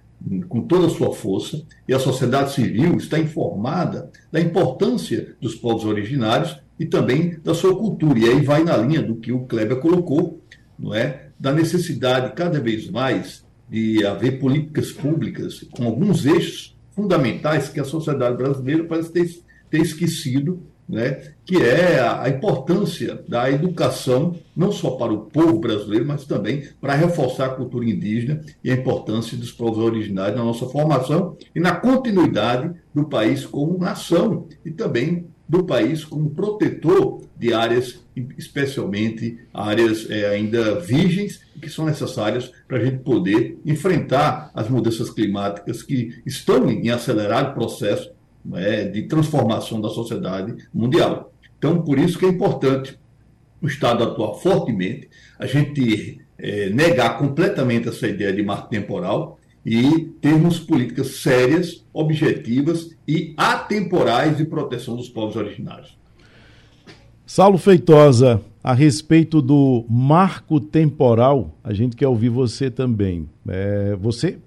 [0.48, 5.86] com toda a sua força e a sociedade civil está informada da importância dos povos
[5.86, 8.20] originários e também da sua cultura.
[8.20, 10.39] E aí vai na linha do que o Kleber colocou,
[10.78, 11.30] não é?
[11.39, 17.86] Da necessidade cada vez mais de haver políticas públicas com alguns eixos fundamentais que a
[17.86, 19.29] sociedade brasileira parece ter,
[19.69, 25.60] ter esquecido né, que é a, a, importância da educação, não só para o povo
[25.60, 30.43] brasileiro, mas também para reforçar a cultura indígena e a importância dos povos originários na
[30.43, 37.23] nossa formação e na continuidade do país como nação e também do país como protetor
[37.35, 37.99] de áreas,
[38.38, 45.09] especialmente áreas é, ainda virgens, que são necessárias para a gente poder enfrentar as mudanças
[45.09, 48.12] climáticas que estão em acelerado processo
[48.53, 51.33] é, de transformação da sociedade mundial.
[51.57, 52.99] Então, por isso que é importante
[53.59, 55.09] o Estado atuar fortemente,
[55.39, 59.38] a gente é, negar completamente essa ideia de marco temporal
[59.69, 65.95] e termos políticas sérias, objetivas e atemporais de proteção dos povos originários.
[67.23, 73.29] Saulo Feitosa, a respeito do marco temporal, a gente quer ouvir você também.
[73.47, 74.39] É, você,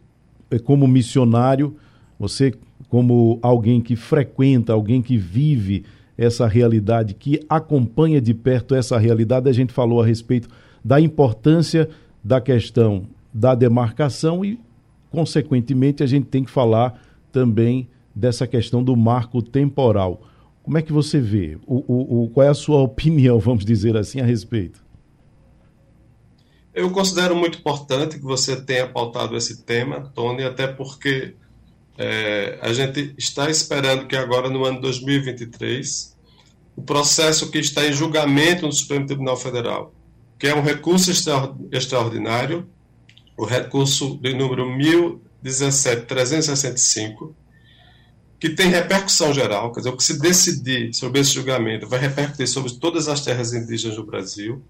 [0.50, 1.76] é, como missionário,
[2.18, 2.52] você
[2.88, 5.84] como alguém que frequenta, alguém que vive
[6.18, 10.48] essa realidade, que acompanha de perto essa realidade, a gente falou a respeito
[10.84, 11.88] da importância
[12.24, 14.58] da questão da demarcação e,
[15.12, 20.22] consequentemente, a gente tem que falar também dessa questão do marco temporal.
[20.62, 21.58] Como é que você vê?
[21.66, 24.82] O, o, o, qual é a sua opinião, vamos dizer assim, a respeito?
[26.74, 31.34] Eu considero muito importante que você tenha pautado esse tema, Tony, até porque
[31.98, 36.16] é, a gente está esperando que agora, no ano 2023,
[36.74, 39.92] o processo que está em julgamento no Supremo Tribunal Federal,
[40.38, 41.10] que é um recurso
[41.70, 42.66] extraordinário,
[43.36, 44.66] o recurso de número
[45.44, 47.32] 1017-365,
[48.38, 52.48] que tem repercussão geral, quer dizer, o que se decidir sobre esse julgamento vai repercutir
[52.48, 54.62] sobre todas as terras indígenas do Brasil.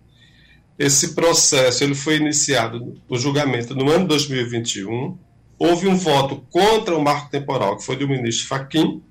[0.78, 5.16] Esse processo ele foi iniciado, o julgamento, no ano 2021,
[5.58, 9.02] houve um voto contra o marco temporal, que foi do ministro Faquim,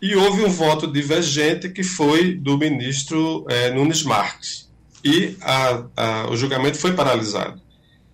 [0.00, 4.70] e houve um voto divergente, que foi do ministro é, Nunes Marques.
[5.04, 7.60] E a, a, o julgamento foi paralisado.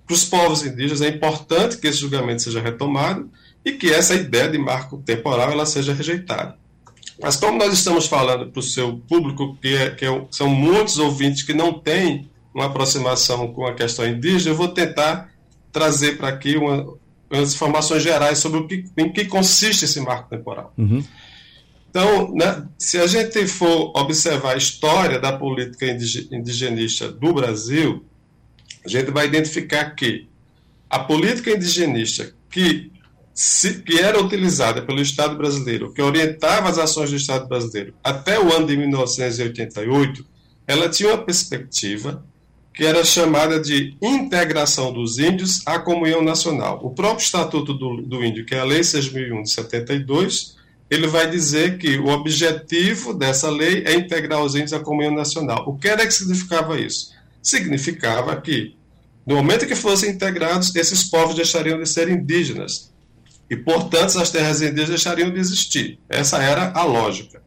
[0.06, 3.30] Para os povos indígenas é importante que esse julgamento seja retomado
[3.64, 6.56] e que essa ideia de marco temporal ela seja rejeitada.
[7.20, 10.98] Mas como nós estamos falando para o seu público, que, é, que é, são muitos
[10.98, 15.30] ouvintes que não têm uma aproximação com a questão indígena, eu vou tentar
[15.72, 16.86] trazer para aqui uma,
[17.30, 20.72] as informações gerais sobre o que, em que consiste esse marco temporal.
[20.76, 21.02] Uhum.
[21.90, 28.04] Então, né, se a gente for observar a história da política indigenista do Brasil,
[28.84, 30.28] a gente vai identificar que
[30.88, 32.90] a política indigenista que,
[33.32, 38.38] se, que era utilizada pelo Estado brasileiro, que orientava as ações do Estado brasileiro até
[38.38, 40.24] o ano de 1988,
[40.66, 42.24] ela tinha uma perspectiva
[42.72, 46.80] que era chamada de integração dos índios à comunhão nacional.
[46.82, 50.56] O próprio Estatuto do, do Índio, que é a Lei 6.001 de 72,
[50.90, 55.64] ele vai dizer que o objetivo dessa lei é integrar os índios à comunhão nacional.
[55.66, 57.13] O que era que significava isso?
[57.44, 58.74] Significava que,
[59.26, 62.92] no momento que fossem integrados, esses povos deixariam de ser indígenas.
[63.48, 65.98] E, portanto, as terras indígenas deixariam de existir.
[66.08, 67.42] Essa era a lógica.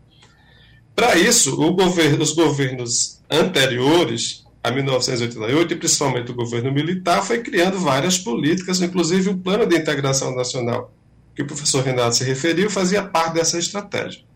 [0.96, 7.80] Para isso, governo, os governos anteriores a 1988, e principalmente o governo militar, foi criando
[7.80, 10.94] várias políticas, inclusive o Plano de Integração Nacional,
[11.36, 14.27] que o professor Renato se referiu, fazia parte dessa estratégia.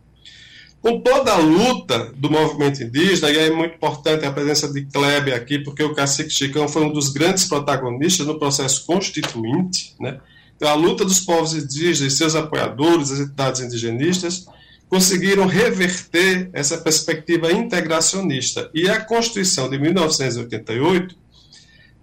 [0.81, 5.35] Com toda a luta do movimento indígena, e é muito importante a presença de Kleber
[5.35, 10.19] aqui, porque o cacique Chicão foi um dos grandes protagonistas no processo constituinte, né?
[10.55, 14.45] Então, a luta dos povos indígenas e seus apoiadores, as entidades indigenistas,
[14.89, 18.69] conseguiram reverter essa perspectiva integracionista.
[18.73, 21.15] E a Constituição de 1988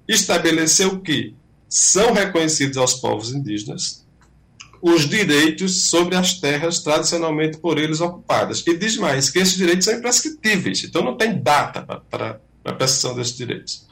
[0.09, 1.35] estabeleceu que
[1.69, 4.08] são reconhecidos aos povos indígenas
[4.81, 8.65] os direitos sobre as terras tradicionalmente por eles ocupadas.
[8.67, 13.15] E diz mais que esses direitos são imprescritíveis, então não tem data para a prestação
[13.15, 13.87] desses direitos.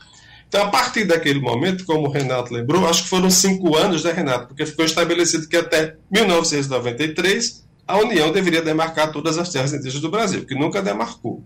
[0.48, 4.12] Então, a partir daquele momento, como o Renato lembrou, acho que foram cinco anos, né,
[4.12, 4.48] Renato?
[4.48, 10.10] Porque ficou estabelecido que até 1993 a União deveria demarcar todas as terras indígenas do
[10.10, 11.44] Brasil, que nunca demarcou.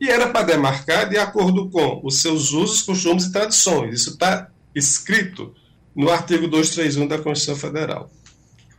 [0.00, 4.00] E era para demarcar de acordo com os seus usos, costumes e tradições.
[4.00, 5.54] Isso está escrito
[5.94, 8.10] no artigo 231 da Constituição Federal.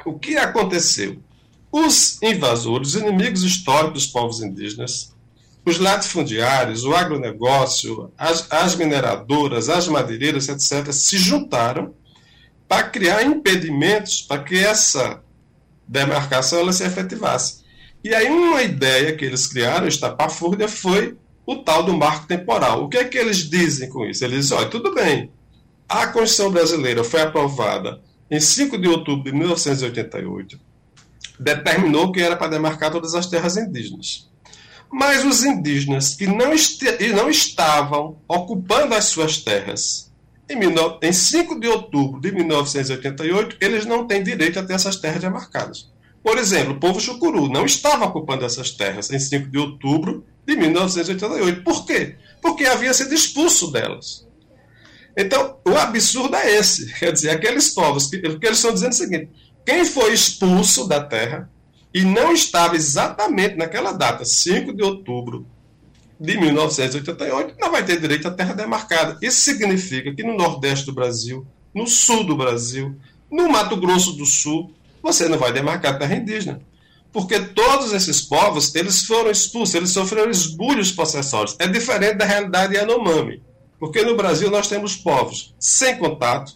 [0.05, 1.17] O que aconteceu?
[1.71, 5.13] Os invasores, os inimigos históricos dos povos indígenas,
[5.65, 11.93] os latifundiários, o agronegócio, as, as mineradoras, as madeireiras, etc., se juntaram
[12.67, 15.21] para criar impedimentos para que essa
[15.87, 17.63] demarcação ela se efetivasse.
[18.03, 22.83] E aí uma ideia que eles criaram, estapafúrdia, foi o tal do marco temporal.
[22.83, 24.23] O que é que eles dizem com isso?
[24.23, 25.31] Eles dizem, olha, tudo bem,
[25.87, 30.59] a Constituição brasileira foi aprovada em 5 de outubro de 1988,
[31.39, 34.29] determinou que era para demarcar todas as terras indígenas.
[34.91, 36.51] Mas os indígenas que não,
[37.15, 40.11] não estavam ocupando as suas terras
[40.49, 45.21] em, em 5 de outubro de 1988, eles não têm direito a ter essas terras
[45.21, 45.91] demarcadas.
[46.23, 50.55] Por exemplo, o povo chucuru não estava ocupando essas terras em 5 de outubro de
[50.55, 51.63] 1988.
[51.63, 52.15] Por quê?
[52.41, 54.25] Porque havia sido expulso delas.
[55.17, 56.91] Então, o absurdo é esse.
[56.99, 59.29] Quer dizer, aqueles povos, que, que eles estão dizendo o seguinte:
[59.65, 61.49] quem foi expulso da terra
[61.93, 65.45] e não estava exatamente naquela data, 5 de outubro
[66.19, 69.17] de 1988, não vai ter direito à terra demarcada.
[69.21, 72.95] Isso significa que no Nordeste do Brasil, no Sul do Brasil,
[73.29, 76.61] no Mato Grosso do Sul, você não vai demarcar terra indígena.
[77.11, 81.55] Porque todos esses povos, eles foram expulsos, eles sofreram esbulhos possessórios.
[81.59, 83.41] É diferente da realidade Yanomami.
[83.83, 86.53] Porque no Brasil nós temos povos sem contato,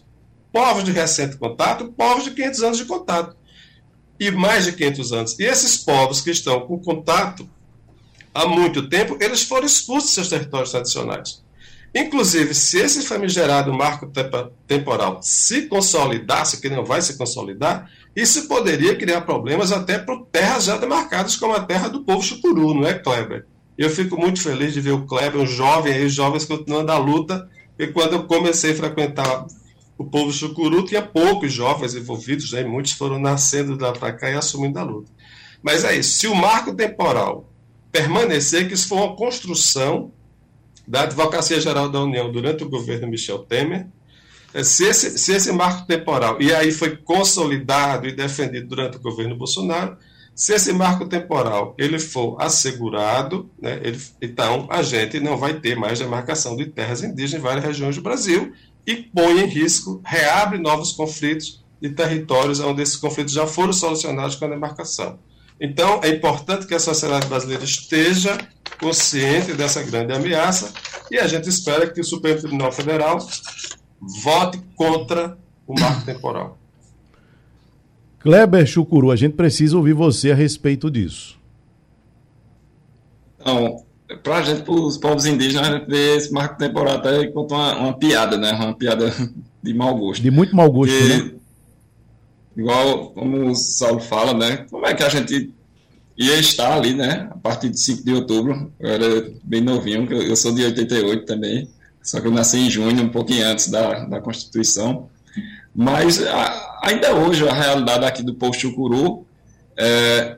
[0.50, 3.36] povos de recente contato, povos de 500 anos de contato.
[4.18, 5.38] E mais de 500 anos.
[5.38, 7.46] E esses povos que estão com contato
[8.32, 11.44] há muito tempo, eles foram expulsos de seus territórios tradicionais.
[11.94, 14.10] Inclusive, se esse famigerado marco
[14.66, 20.64] temporal se consolidasse, que não vai se consolidar, isso poderia criar problemas até para terras
[20.64, 23.46] já demarcadas como a terra do povo chucuru, não é, Kleber?
[23.78, 26.98] Eu fico muito feliz de ver o Kleber, um jovem aí, os jovens continuando a
[26.98, 27.48] luta,
[27.78, 29.46] e quando eu comecei a frequentar
[29.96, 32.64] o povo chucuru, tinha poucos jovens envolvidos, né?
[32.64, 35.10] muitos foram nascendo lá para cá e assumindo a luta.
[35.62, 37.52] Mas é isso, se o marco temporal
[37.90, 40.12] permanecer, que isso foi uma construção
[40.86, 43.86] da Advocacia Geral da União durante o governo Michel Temer.
[44.54, 49.00] É, se esse, se esse marco temporal, e aí foi consolidado e defendido durante o
[49.00, 49.98] governo Bolsonaro,
[50.38, 55.74] se esse marco temporal ele for assegurado, né, ele, então a gente não vai ter
[55.76, 58.52] mais demarcação de terras indígenas em várias regiões do Brasil
[58.86, 64.36] e põe em risco, reabre novos conflitos de territórios onde esses conflitos já foram solucionados
[64.36, 65.18] com a demarcação.
[65.60, 68.38] Então, é importante que a sociedade brasileira esteja
[68.80, 70.72] consciente dessa grande ameaça
[71.10, 73.18] e a gente espera que o Supremo Tribunal Federal
[74.22, 75.36] vote contra
[75.66, 76.56] o marco temporal.
[78.28, 81.38] Kleber Chucuru, a gente precisa ouvir você a respeito disso.
[83.40, 83.82] Então,
[84.22, 88.36] para a gente, para os povos indígenas, esse marco temporal até enquanto uma, uma piada,
[88.36, 88.52] né?
[88.52, 89.10] Uma piada
[89.64, 90.20] de mau gosto.
[90.20, 91.30] De muito mau gosto, Porque, né?
[92.54, 94.66] igual como o Saulo fala, né?
[94.70, 95.50] Como é que a gente
[96.14, 97.28] ia estar ali, né?
[97.30, 101.66] A partir de 5 de outubro, eu era bem novinho, eu sou de 88 também,
[102.02, 105.08] só que eu nasci em junho, um pouquinho antes da, da Constituição.
[105.74, 109.26] Mas a, ainda hoje, a realidade aqui do povo chucuru,
[109.76, 110.36] é,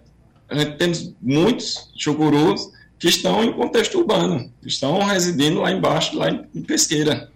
[0.49, 6.31] a gente tem muitos chucurus que estão em contexto urbano, estão residindo lá embaixo, lá
[6.31, 7.31] em, em Pesqueira.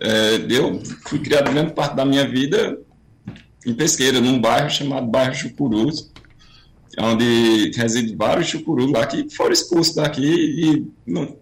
[0.00, 2.78] É, eu fui criado grande parte da minha vida
[3.66, 6.10] em Pesqueira, num bairro chamado Bairro Chucurus,
[6.98, 11.36] onde residem vários chucurus lá que foram expulsos daqui e no,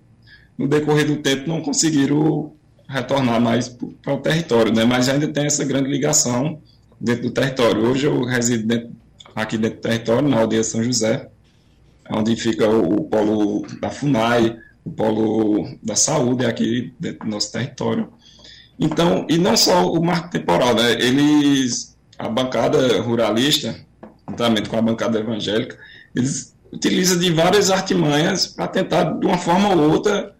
[0.56, 2.52] no decorrer do tempo não conseguiram
[2.90, 4.84] retornar mais para o território, né?
[4.84, 6.60] mas ainda tem essa grande ligação
[7.00, 7.88] dentro do território.
[7.88, 8.90] Hoje eu resido dentro,
[9.34, 11.30] aqui dentro do território, na aldeia São José,
[12.10, 17.52] onde fica o, o polo da FUNAI, o polo da saúde aqui dentro do nosso
[17.52, 18.12] território.
[18.78, 20.92] Então, e não só o marco temporal, né?
[20.92, 23.76] Eles, a bancada ruralista,
[24.28, 25.78] juntamente com a bancada evangélica,
[26.16, 30.34] eles utilizam de várias artimanhas para tentar, de uma forma ou outra,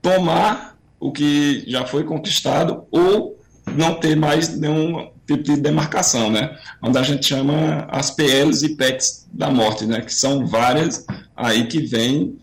[0.00, 0.71] tomar
[1.02, 3.36] o que já foi conquistado ou
[3.74, 6.56] não ter mais nenhum tipo de demarcação, né?
[6.80, 10.00] Onde a gente chama as PLs e PECs da morte, né?
[10.00, 11.04] Que são várias
[11.36, 12.38] aí que vêm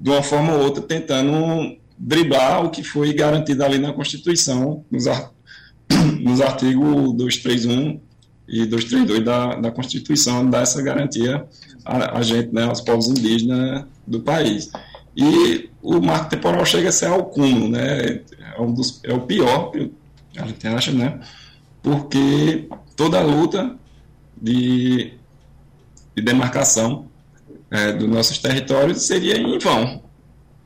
[0.00, 5.04] de uma forma ou outra tentando driblar o que foi garantido ali na Constituição, nos,
[6.20, 8.00] nos artigos 231
[8.48, 11.44] e 232 da, da Constituição dá essa garantia
[11.84, 14.70] a, a, gente, né, aos povos indígenas do país.
[15.16, 19.20] E o marco temporal chega a ser ao cúmulo, né, é, um dos, é o
[19.20, 19.72] pior,
[20.36, 21.20] a gente acha, né,
[21.82, 23.74] porque toda a luta
[24.36, 25.14] de,
[26.14, 27.06] de demarcação
[27.70, 30.02] é, dos nossos territórios seria em vão,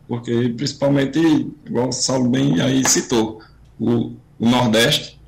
[0.09, 1.20] porque principalmente,
[1.64, 3.40] igual o Saulo bem aí citou,
[3.78, 5.20] o, o Nordeste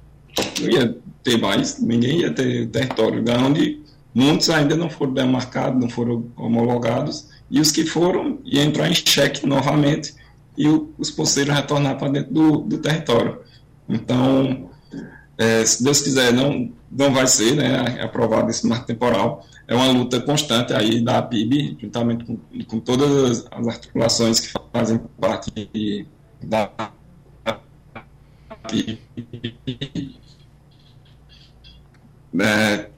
[0.61, 3.81] não ia ter mais, ninguém ia ter território, onde
[4.13, 8.95] muitos ainda não foram demarcados, não foram homologados, e os que foram iam entrar em
[8.95, 10.15] xeque novamente
[10.57, 10.67] e
[10.99, 13.41] os posseiros retornar para dentro do, do território.
[13.87, 14.71] Então,
[15.37, 19.47] é, se Deus quiser, não, não vai ser né, aprovado esse marco temporal.
[19.69, 24.99] É uma luta constante aí da PIB, juntamente com, com todas as articulações que fazem
[25.21, 25.51] parte
[26.43, 26.71] da
[28.67, 28.99] PIB
[32.41, 32.89] é,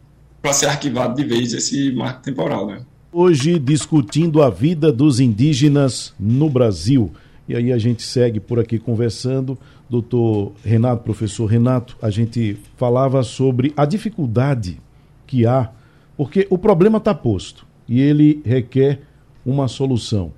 [0.41, 2.85] para ser arquivado de vez esse marco temporal, né?
[3.17, 7.13] Hoje discutindo a vida dos indígenas no Brasil.
[7.49, 9.57] E aí a gente segue por aqui conversando.
[9.89, 14.81] Doutor Renato, professor Renato, a gente falava sobre a dificuldade
[15.29, 15.71] que há,
[16.17, 19.03] porque o problema está posto e ele requer
[19.47, 20.33] uma solução.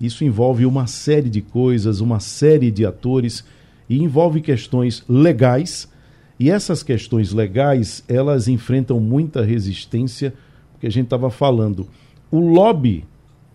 [0.00, 3.44] Isso envolve uma série de coisas, uma série de atores
[3.86, 5.92] e envolve questões legais.
[6.40, 10.32] E essas questões legais, elas enfrentam muita resistência,
[10.72, 11.86] porque a gente estava falando,
[12.34, 13.04] o lobby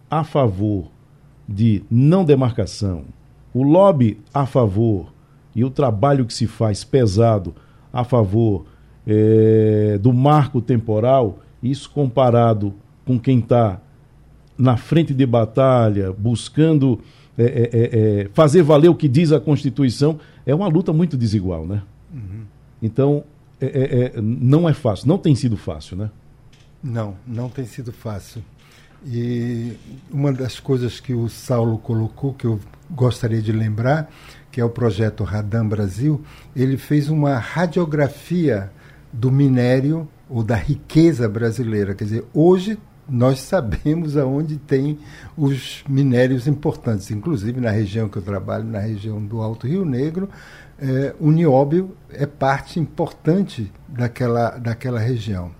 [0.09, 0.89] a favor
[1.45, 3.03] de não demarcação,
[3.53, 5.11] o lobby a favor
[5.53, 7.53] e o trabalho que se faz pesado
[7.91, 8.67] a favor
[9.05, 12.73] é, do marco temporal, isso comparado
[13.05, 13.81] com quem está
[14.57, 17.01] na frente de batalha, buscando
[17.37, 21.83] é, é, fazer valer o que diz a Constituição, é uma luta muito desigual, né?
[22.13, 22.45] Uhum.
[22.81, 23.25] Então,
[23.59, 26.09] é, é, é, não é fácil, não tem sido fácil, né?
[26.81, 28.41] Não, não tem sido fácil.
[29.05, 29.77] E
[30.11, 34.11] uma das coisas que o Saulo colocou, que eu gostaria de lembrar,
[34.51, 36.21] que é o projeto Radam Brasil,
[36.55, 38.71] ele fez uma radiografia
[39.11, 41.95] do minério ou da riqueza brasileira.
[41.95, 42.77] Quer dizer, hoje
[43.07, 44.99] nós sabemos aonde tem
[45.35, 50.29] os minérios importantes, inclusive na região que eu trabalho, na região do Alto Rio Negro,
[50.77, 55.51] é, o nióbio é parte importante daquela, daquela região.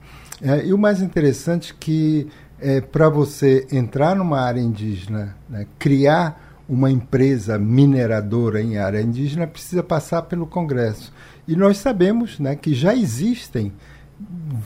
[0.42, 2.28] É, e o mais interessante é que
[2.62, 9.48] é, para você entrar numa área indígena, né, criar uma empresa mineradora em área indígena,
[9.48, 11.12] precisa passar pelo Congresso.
[11.48, 13.74] E nós sabemos né, que já existem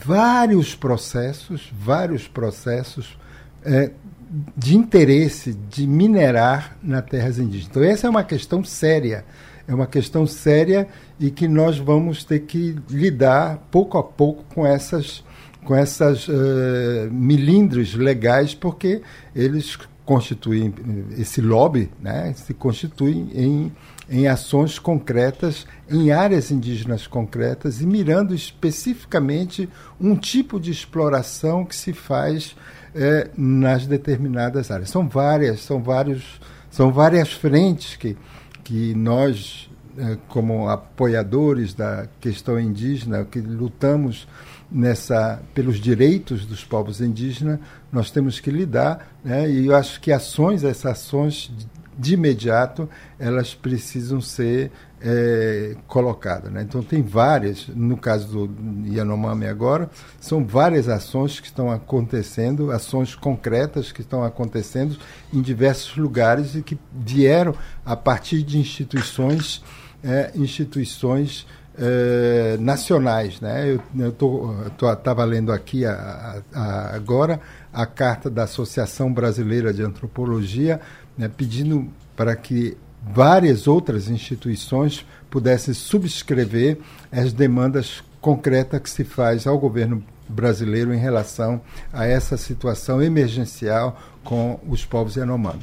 [0.04, 3.16] vários processos, vários processos
[3.64, 3.90] é,
[4.56, 7.68] de interesse de minerar nas terras indígenas.
[7.70, 9.24] Então, essa é uma questão séria.
[9.66, 10.86] É uma questão séria
[11.18, 15.24] e que nós vamos ter que lidar pouco a pouco com essas,
[15.64, 16.32] com essas uh,
[17.10, 19.02] milindres legais, porque
[19.34, 20.72] eles constituem,
[21.16, 23.72] esse lobby né, se constitui em
[24.08, 29.68] em ações concretas, em áreas indígenas concretas e mirando especificamente
[30.00, 32.54] um tipo de exploração que se faz
[32.94, 34.90] é, nas determinadas áreas.
[34.90, 36.40] São várias, são vários,
[36.70, 38.16] são várias frentes que,
[38.62, 44.28] que nós, é, como apoiadores da questão indígena, que lutamos
[44.70, 47.58] nessa pelos direitos dos povos indígenas,
[47.92, 49.48] nós temos que lidar, né?
[49.48, 51.52] e eu acho que ações, essas ações
[51.96, 52.88] de imediato
[53.18, 56.50] elas precisam ser é, colocadas.
[56.50, 56.62] Né?
[56.62, 63.14] Então, tem várias, no caso do Yanomami agora, são várias ações que estão acontecendo, ações
[63.14, 64.96] concretas que estão acontecendo
[65.32, 67.54] em diversos lugares e que vieram
[67.84, 69.62] a partir de instituições,
[70.02, 71.46] é, instituições
[71.78, 73.40] é, nacionais.
[73.40, 73.78] Né?
[73.98, 77.40] Eu estava lendo aqui a, a, agora
[77.72, 80.80] a carta da Associação Brasileira de Antropologia
[81.16, 86.78] né, pedindo para que várias outras instituições pudessem subscrever
[87.12, 91.60] as demandas concretas que se faz ao governo brasileiro em relação
[91.92, 95.62] a essa situação emergencial com os povos Yanomami.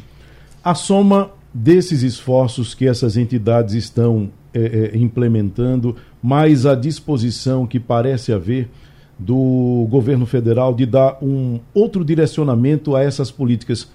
[0.64, 7.80] A soma desses esforços que essas entidades estão é, é, implementando, mais a disposição que
[7.80, 8.70] parece haver
[9.18, 13.88] do governo federal de dar um outro direcionamento a essas políticas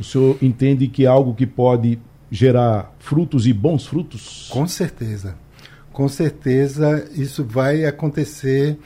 [0.00, 1.98] o senhor entende que é algo que pode
[2.30, 4.48] gerar frutos e bons frutos?
[4.50, 5.36] Com certeza.
[5.92, 8.78] Com certeza isso vai acontecer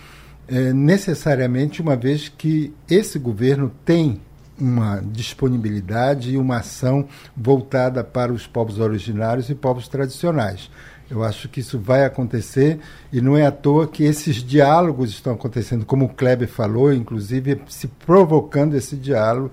[0.48, 4.20] é, necessariamente uma vez que esse governo tem
[4.58, 10.70] uma disponibilidade e uma ação voltada para os povos originários e povos tradicionais.
[11.10, 12.78] Eu acho que isso vai acontecer
[13.12, 17.60] e não é à toa que esses diálogos estão acontecendo, como o Kleber falou, inclusive
[17.68, 19.50] se provocando esse diálogo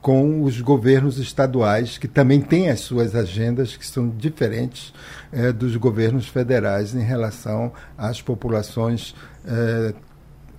[0.00, 4.94] com os governos estaduais, que também têm as suas agendas que são diferentes
[5.32, 9.14] é, dos governos federais em relação às populações
[9.44, 9.92] é,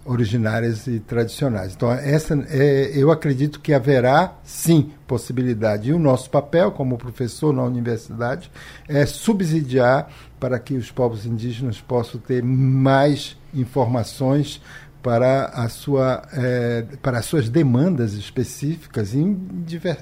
[0.08, 1.74] originárias e tradicionais.
[1.76, 5.90] Então, essa, é, eu acredito que haverá, sim, possibilidade.
[5.90, 8.50] E o nosso papel, como professor na universidade,
[8.88, 14.62] é subsidiar para que os povos indígenas possam ter mais informações
[15.02, 19.38] para, a sua, é, para as suas demandas específicas em,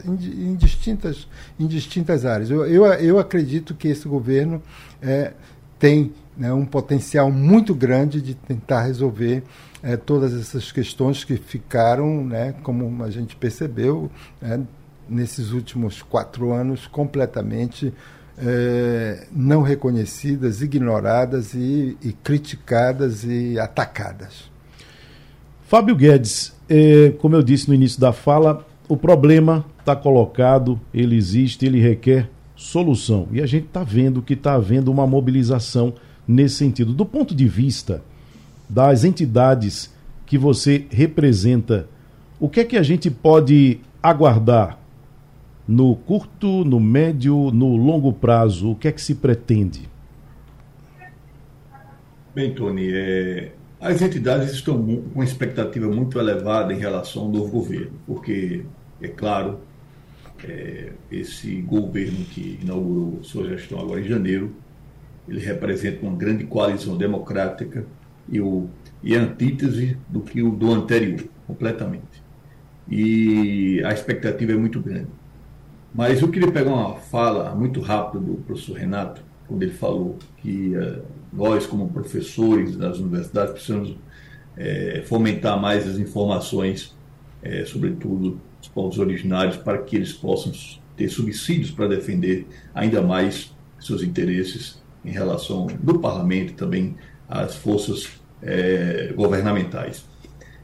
[0.08, 1.28] em, em, distintas,
[1.60, 2.50] em distintas áreas.
[2.50, 4.62] Eu, eu, eu acredito que esse governo
[5.02, 5.34] é,
[5.78, 9.44] tem né, um potencial muito grande de tentar resolver
[9.86, 14.10] é, todas essas questões que ficaram, né, como a gente percebeu,
[14.42, 14.60] né,
[15.08, 17.94] nesses últimos quatro anos, completamente
[18.36, 24.50] é, não reconhecidas, ignoradas e, e criticadas e atacadas.
[25.68, 31.16] Fábio Guedes, é, como eu disse no início da fala, o problema está colocado, ele
[31.16, 33.28] existe, ele requer solução.
[33.32, 35.94] E a gente está vendo que está havendo uma mobilização
[36.28, 36.92] nesse sentido.
[36.92, 38.02] Do ponto de vista
[38.70, 39.94] das entidades
[40.26, 41.88] que você representa,
[42.40, 44.80] o que é que a gente pode aguardar
[45.68, 48.72] no curto, no médio, no longo prazo?
[48.72, 49.90] O que é que se pretende?
[52.34, 57.50] Bem, Tony, é, as entidades estão com uma expectativa muito elevada em relação ao novo
[57.50, 58.66] governo, porque,
[59.02, 59.60] é claro,
[60.44, 64.54] é, esse governo que inaugurou sua gestão agora em janeiro,
[65.28, 67.86] ele representa uma grande coalizão democrática
[68.30, 68.70] e, o,
[69.04, 72.24] e a antítese do que o do anterior, completamente.
[72.90, 75.08] E a expectativa é muito grande.
[75.94, 80.76] Mas eu queria pegar uma fala muito rápida do professor Renato, quando ele falou que
[80.76, 83.98] uh, nós, como professores das universidades, precisamos
[84.58, 86.96] é, fomentar mais as informações,
[87.44, 90.52] é, sobretudo os povos originários, para que eles possam
[90.96, 96.96] ter subsídios para defender ainda mais seus interesses em relação do parlamento também
[97.28, 98.08] às forças
[98.42, 100.06] é, governamentais.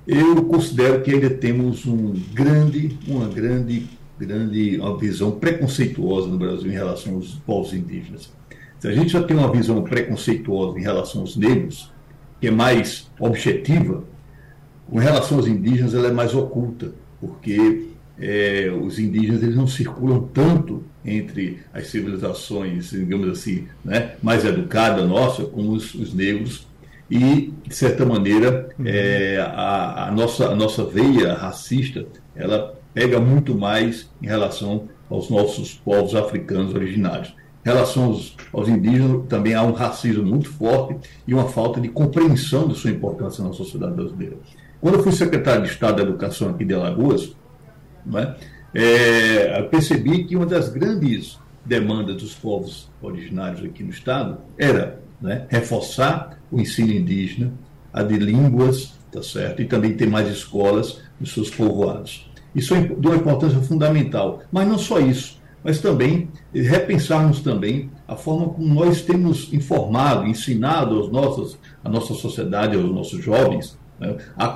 [0.07, 3.87] Eu considero que ainda temos um grande, uma grande,
[4.17, 8.31] grande, uma visão preconceituosa no Brasil em relação aos povos indígenas.
[8.79, 11.91] Se a gente já tem uma visão preconceituosa em relação aos negros,
[12.39, 14.03] que é mais objetiva,
[14.89, 17.89] com relação aos indígenas ela é mais oculta, porque
[18.19, 25.07] é, os indígenas eles não circulam tanto entre as civilizações, digamos assim, né, mais educadas
[25.07, 26.67] nossa, como os, os negros.
[27.09, 33.53] E de certa maneira é, a, a, nossa a nossa veia racista ela pega muito
[33.53, 37.35] mais em relação aos nossos povos africanos originários.
[37.65, 40.97] Em relação aos, aos, indígenas, também há um racismo muito forte
[41.27, 44.37] e uma falta de compreensão de sua importância na sociedade brasileira.
[44.79, 47.35] Quando eu fui secretário de Estado da Educação aqui de Alagoas,
[48.15, 48.35] é,
[48.73, 55.45] é, percebi que uma das grandes demandas dos povos originários aqui no Estado era né,
[55.49, 57.51] reforçar o ensino indígena,
[57.93, 59.61] a de línguas, tá certo?
[59.61, 62.29] e também ter mais escolas nos seus povoados.
[62.55, 64.41] Isso é de uma importância fundamental.
[64.51, 70.95] Mas não só isso mas também repensarmos também a forma como nós temos informado, ensinado
[70.97, 73.77] aos nossos, a nossa sociedade, aos nossos jovens,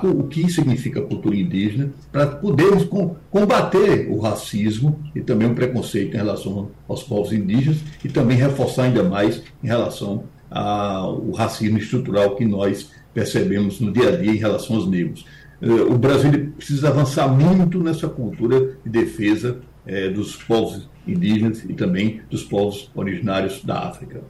[0.02, 6.14] o que significa cultura indígena, para podermos com, combater o racismo e também o preconceito
[6.14, 12.36] em relação aos povos indígenas e também reforçar ainda mais em relação ao racismo estrutural
[12.36, 15.24] que nós percebemos no dia a dia em relação aos negros.
[15.60, 21.72] Eh, o Brasil precisa avançar muito nessa cultura de defesa é, dos povos indígenas e
[21.72, 24.22] também dos povos originários da África.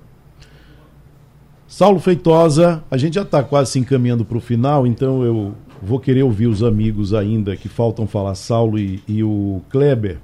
[1.77, 6.01] Saulo Feitosa, a gente já está quase se encaminhando para o final, então eu vou
[6.01, 10.17] querer ouvir os amigos ainda que faltam falar, Saulo e, e o Kleber,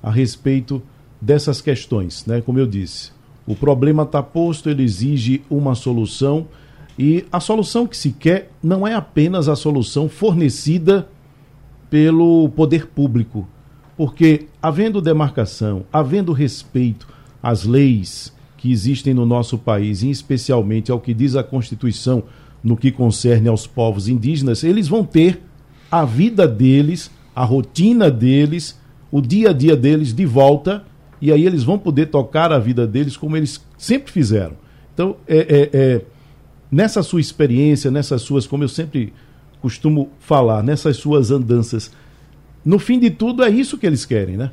[0.00, 0.80] a respeito
[1.20, 2.24] dessas questões.
[2.24, 2.40] Né?
[2.40, 3.10] Como eu disse,
[3.44, 6.46] o problema está posto, ele exige uma solução
[6.96, 11.08] e a solução que se quer não é apenas a solução fornecida
[11.90, 13.48] pelo poder público,
[13.96, 17.08] porque, havendo demarcação, havendo respeito
[17.42, 18.32] às leis
[18.62, 22.22] que existem no nosso país, e especialmente ao que diz a Constituição
[22.62, 25.42] no que concerne aos povos indígenas, eles vão ter
[25.90, 28.78] a vida deles, a rotina deles,
[29.10, 30.84] o dia a dia deles de volta,
[31.20, 34.54] e aí eles vão poder tocar a vida deles como eles sempre fizeram.
[34.94, 36.02] Então, é, é, é,
[36.70, 39.12] nessa sua experiência, nessas suas, como eu sempre
[39.60, 41.90] costumo falar, nessas suas andanças,
[42.64, 44.52] no fim de tudo, é isso que eles querem, né?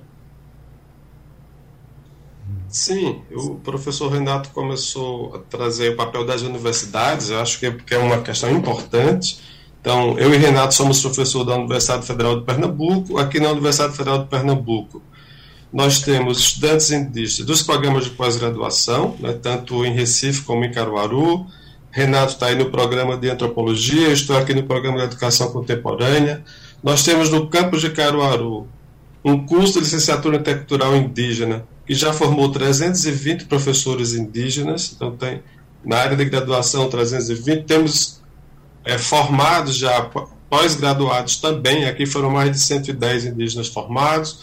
[2.70, 7.98] Sim, o professor Renato começou a trazer o papel das universidades, eu acho que é
[7.98, 9.40] uma questão importante.
[9.82, 13.18] Então, eu e Renato somos professor da Universidade Federal de Pernambuco.
[13.18, 15.02] Aqui na Universidade Federal de Pernambuco,
[15.74, 21.48] nós temos estudantes indígenas dos programas de pós-graduação, né, tanto em Recife como em Caruaru.
[21.90, 26.44] Renato está aí no programa de antropologia, eu estou aqui no programa de educação contemporânea.
[26.84, 28.68] Nós temos no campus de Caruaru
[29.24, 35.42] um curso de licenciatura em cultural indígena que já formou 320 professores indígenas, então tem
[35.84, 38.22] na área de graduação 320, temos
[38.86, 40.10] é, formados já
[40.50, 44.40] pós-graduados também, aqui foram mais de 110 indígenas formados.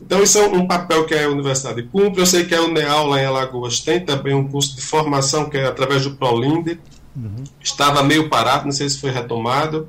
[0.00, 2.20] Então, isso é um papel que a universidade cumpre.
[2.20, 5.56] Eu sei que a UNEAL, lá em Alagoas, tem também um curso de formação que
[5.56, 6.78] é através do ProLinde.
[7.16, 7.44] Uhum.
[7.62, 9.88] Estava meio parado, não sei se foi retomado.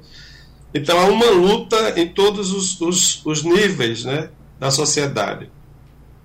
[0.73, 5.49] Então, há uma luta em todos os, os, os níveis né, da sociedade.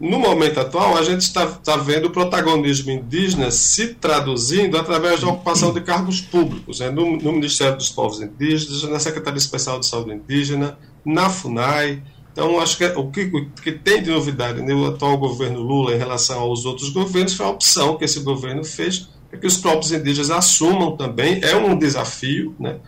[0.00, 5.28] no momento atual, a gente está, está vendo o protagonismo indígena se traduzindo através da
[5.28, 6.90] ocupação de cargos públicos, né?
[6.90, 12.02] no, no, Ministério dos Povos Indígenas, na Secretaria Especial de Saúde Indígena, na FUNAI.
[12.32, 15.98] Então, acho que o que, o que tem de novidade no atual governo Lula em
[15.98, 19.92] relação aos outros governos foi a opção que esse governo fez, é que os próprios
[19.92, 22.80] indígenas assumam também, é um desafio, né?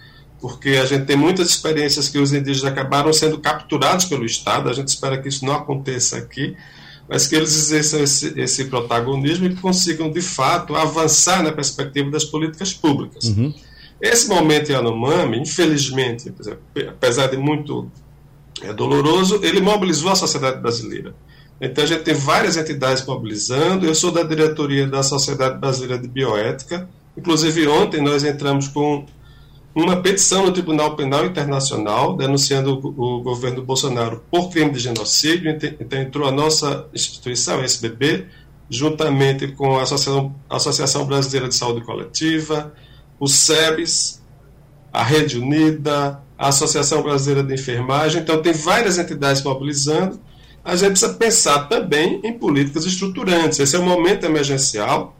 [0.44, 4.74] Porque a gente tem muitas experiências que os indígenas acabaram sendo capturados pelo Estado, a
[4.74, 6.54] gente espera que isso não aconteça aqui,
[7.08, 12.26] mas que eles exerçam esse, esse protagonismo e consigam, de fato, avançar na perspectiva das
[12.26, 13.24] políticas públicas.
[13.24, 13.54] Uhum.
[13.98, 16.30] Esse momento em Anomami, infelizmente,
[16.90, 17.90] apesar de muito
[18.60, 21.14] é, doloroso, ele mobilizou a sociedade brasileira.
[21.58, 23.86] Então a gente tem várias entidades mobilizando.
[23.86, 26.86] Eu sou da diretoria da Sociedade Brasileira de Bioética.
[27.16, 29.06] Inclusive ontem nós entramos com
[29.74, 35.50] uma petição no Tribunal Penal Internacional denunciando o, o governo Bolsonaro por crime de genocídio.
[35.80, 38.26] Então entrou a nossa instituição, a SBB,
[38.70, 42.72] juntamente com a Associação, Associação Brasileira de Saúde Coletiva,
[43.18, 44.22] o SEBS,
[44.92, 48.22] a Rede Unida, a Associação Brasileira de Enfermagem.
[48.22, 50.20] Então tem várias entidades mobilizando.
[50.64, 53.58] A gente precisa pensar também em políticas estruturantes.
[53.58, 55.16] Esse é um momento emergencial,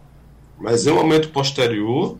[0.59, 2.19] mas é um momento posterior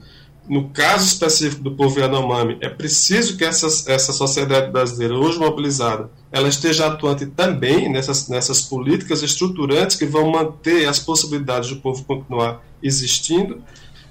[0.49, 6.11] no caso específico do povo Yanomami, é preciso que essa, essa sociedade brasileira, hoje mobilizada,
[6.31, 12.05] ela esteja atuante também nessas, nessas políticas estruturantes que vão manter as possibilidades do povo
[12.05, 13.63] continuar existindo.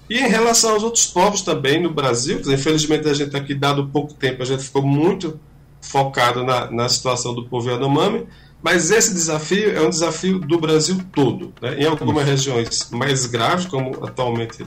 [0.09, 4.13] E em relação aos outros povos também no Brasil, infelizmente a gente aqui, dado pouco
[4.13, 5.39] tempo, a gente ficou muito
[5.81, 8.25] focado na, na situação do povo Yanomami,
[8.61, 11.53] mas esse desafio é um desafio do Brasil todo.
[11.61, 11.81] Né?
[11.81, 14.65] Em algumas regiões mais graves, como atualmente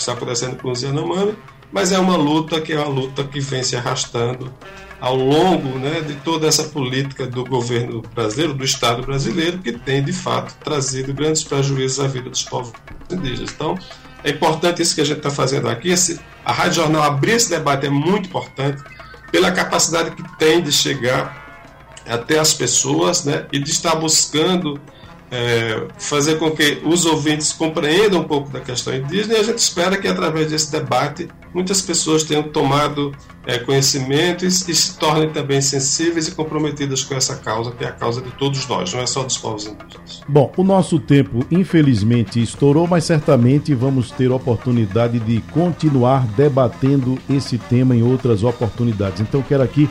[0.00, 1.36] está acontecendo com os Yanomami,
[1.72, 4.52] mas é uma luta que é uma luta que vem se arrastando
[5.00, 10.04] ao longo né, de toda essa política do governo brasileiro, do Estado brasileiro, que tem
[10.04, 12.72] de fato trazido grandes prejuízos à vida dos povos
[13.10, 13.50] indígenas.
[13.52, 13.78] Então,
[14.22, 15.88] é importante isso que a gente está fazendo aqui.
[15.88, 18.82] Esse, a Rádio Jornal abrir esse debate é muito importante
[19.32, 21.40] pela capacidade que tem de chegar
[22.06, 24.78] até as pessoas né, e de estar buscando
[25.30, 29.58] é, fazer com que os ouvintes compreendam um pouco da questão indígena e a gente
[29.58, 33.12] espera que através desse debate muitas pessoas tenham tomado
[33.46, 37.88] é, conhecimento e, e, se tornem também sensíveis e comprometidas com essa causa, que é
[37.88, 40.20] a causa de todos nós, não é só dos povos indígenas.
[40.28, 47.56] Bom, o nosso tempo infelizmente estourou, mas certamente vamos ter oportunidade de continuar debatendo esse
[47.56, 49.20] tema em outras oportunidades.
[49.20, 49.88] Então quero aqui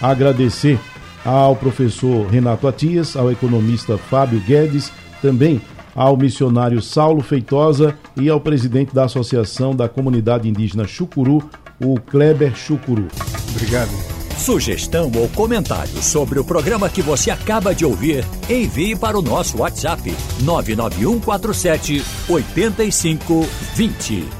[0.00, 0.78] agradecer
[1.24, 5.60] ao professor Renato Atias, ao economista Fábio Guedes, também
[5.94, 11.42] ao missionário Saulo Feitosa e ao presidente da Associação da Comunidade Indígena Chucuru,
[11.82, 13.08] o Kleber Chucuru.
[13.50, 13.90] Obrigado.
[14.38, 19.58] Sugestão ou comentário sobre o programa que você acaba de ouvir, envie para o nosso
[19.58, 24.39] WhatsApp 99147 8520.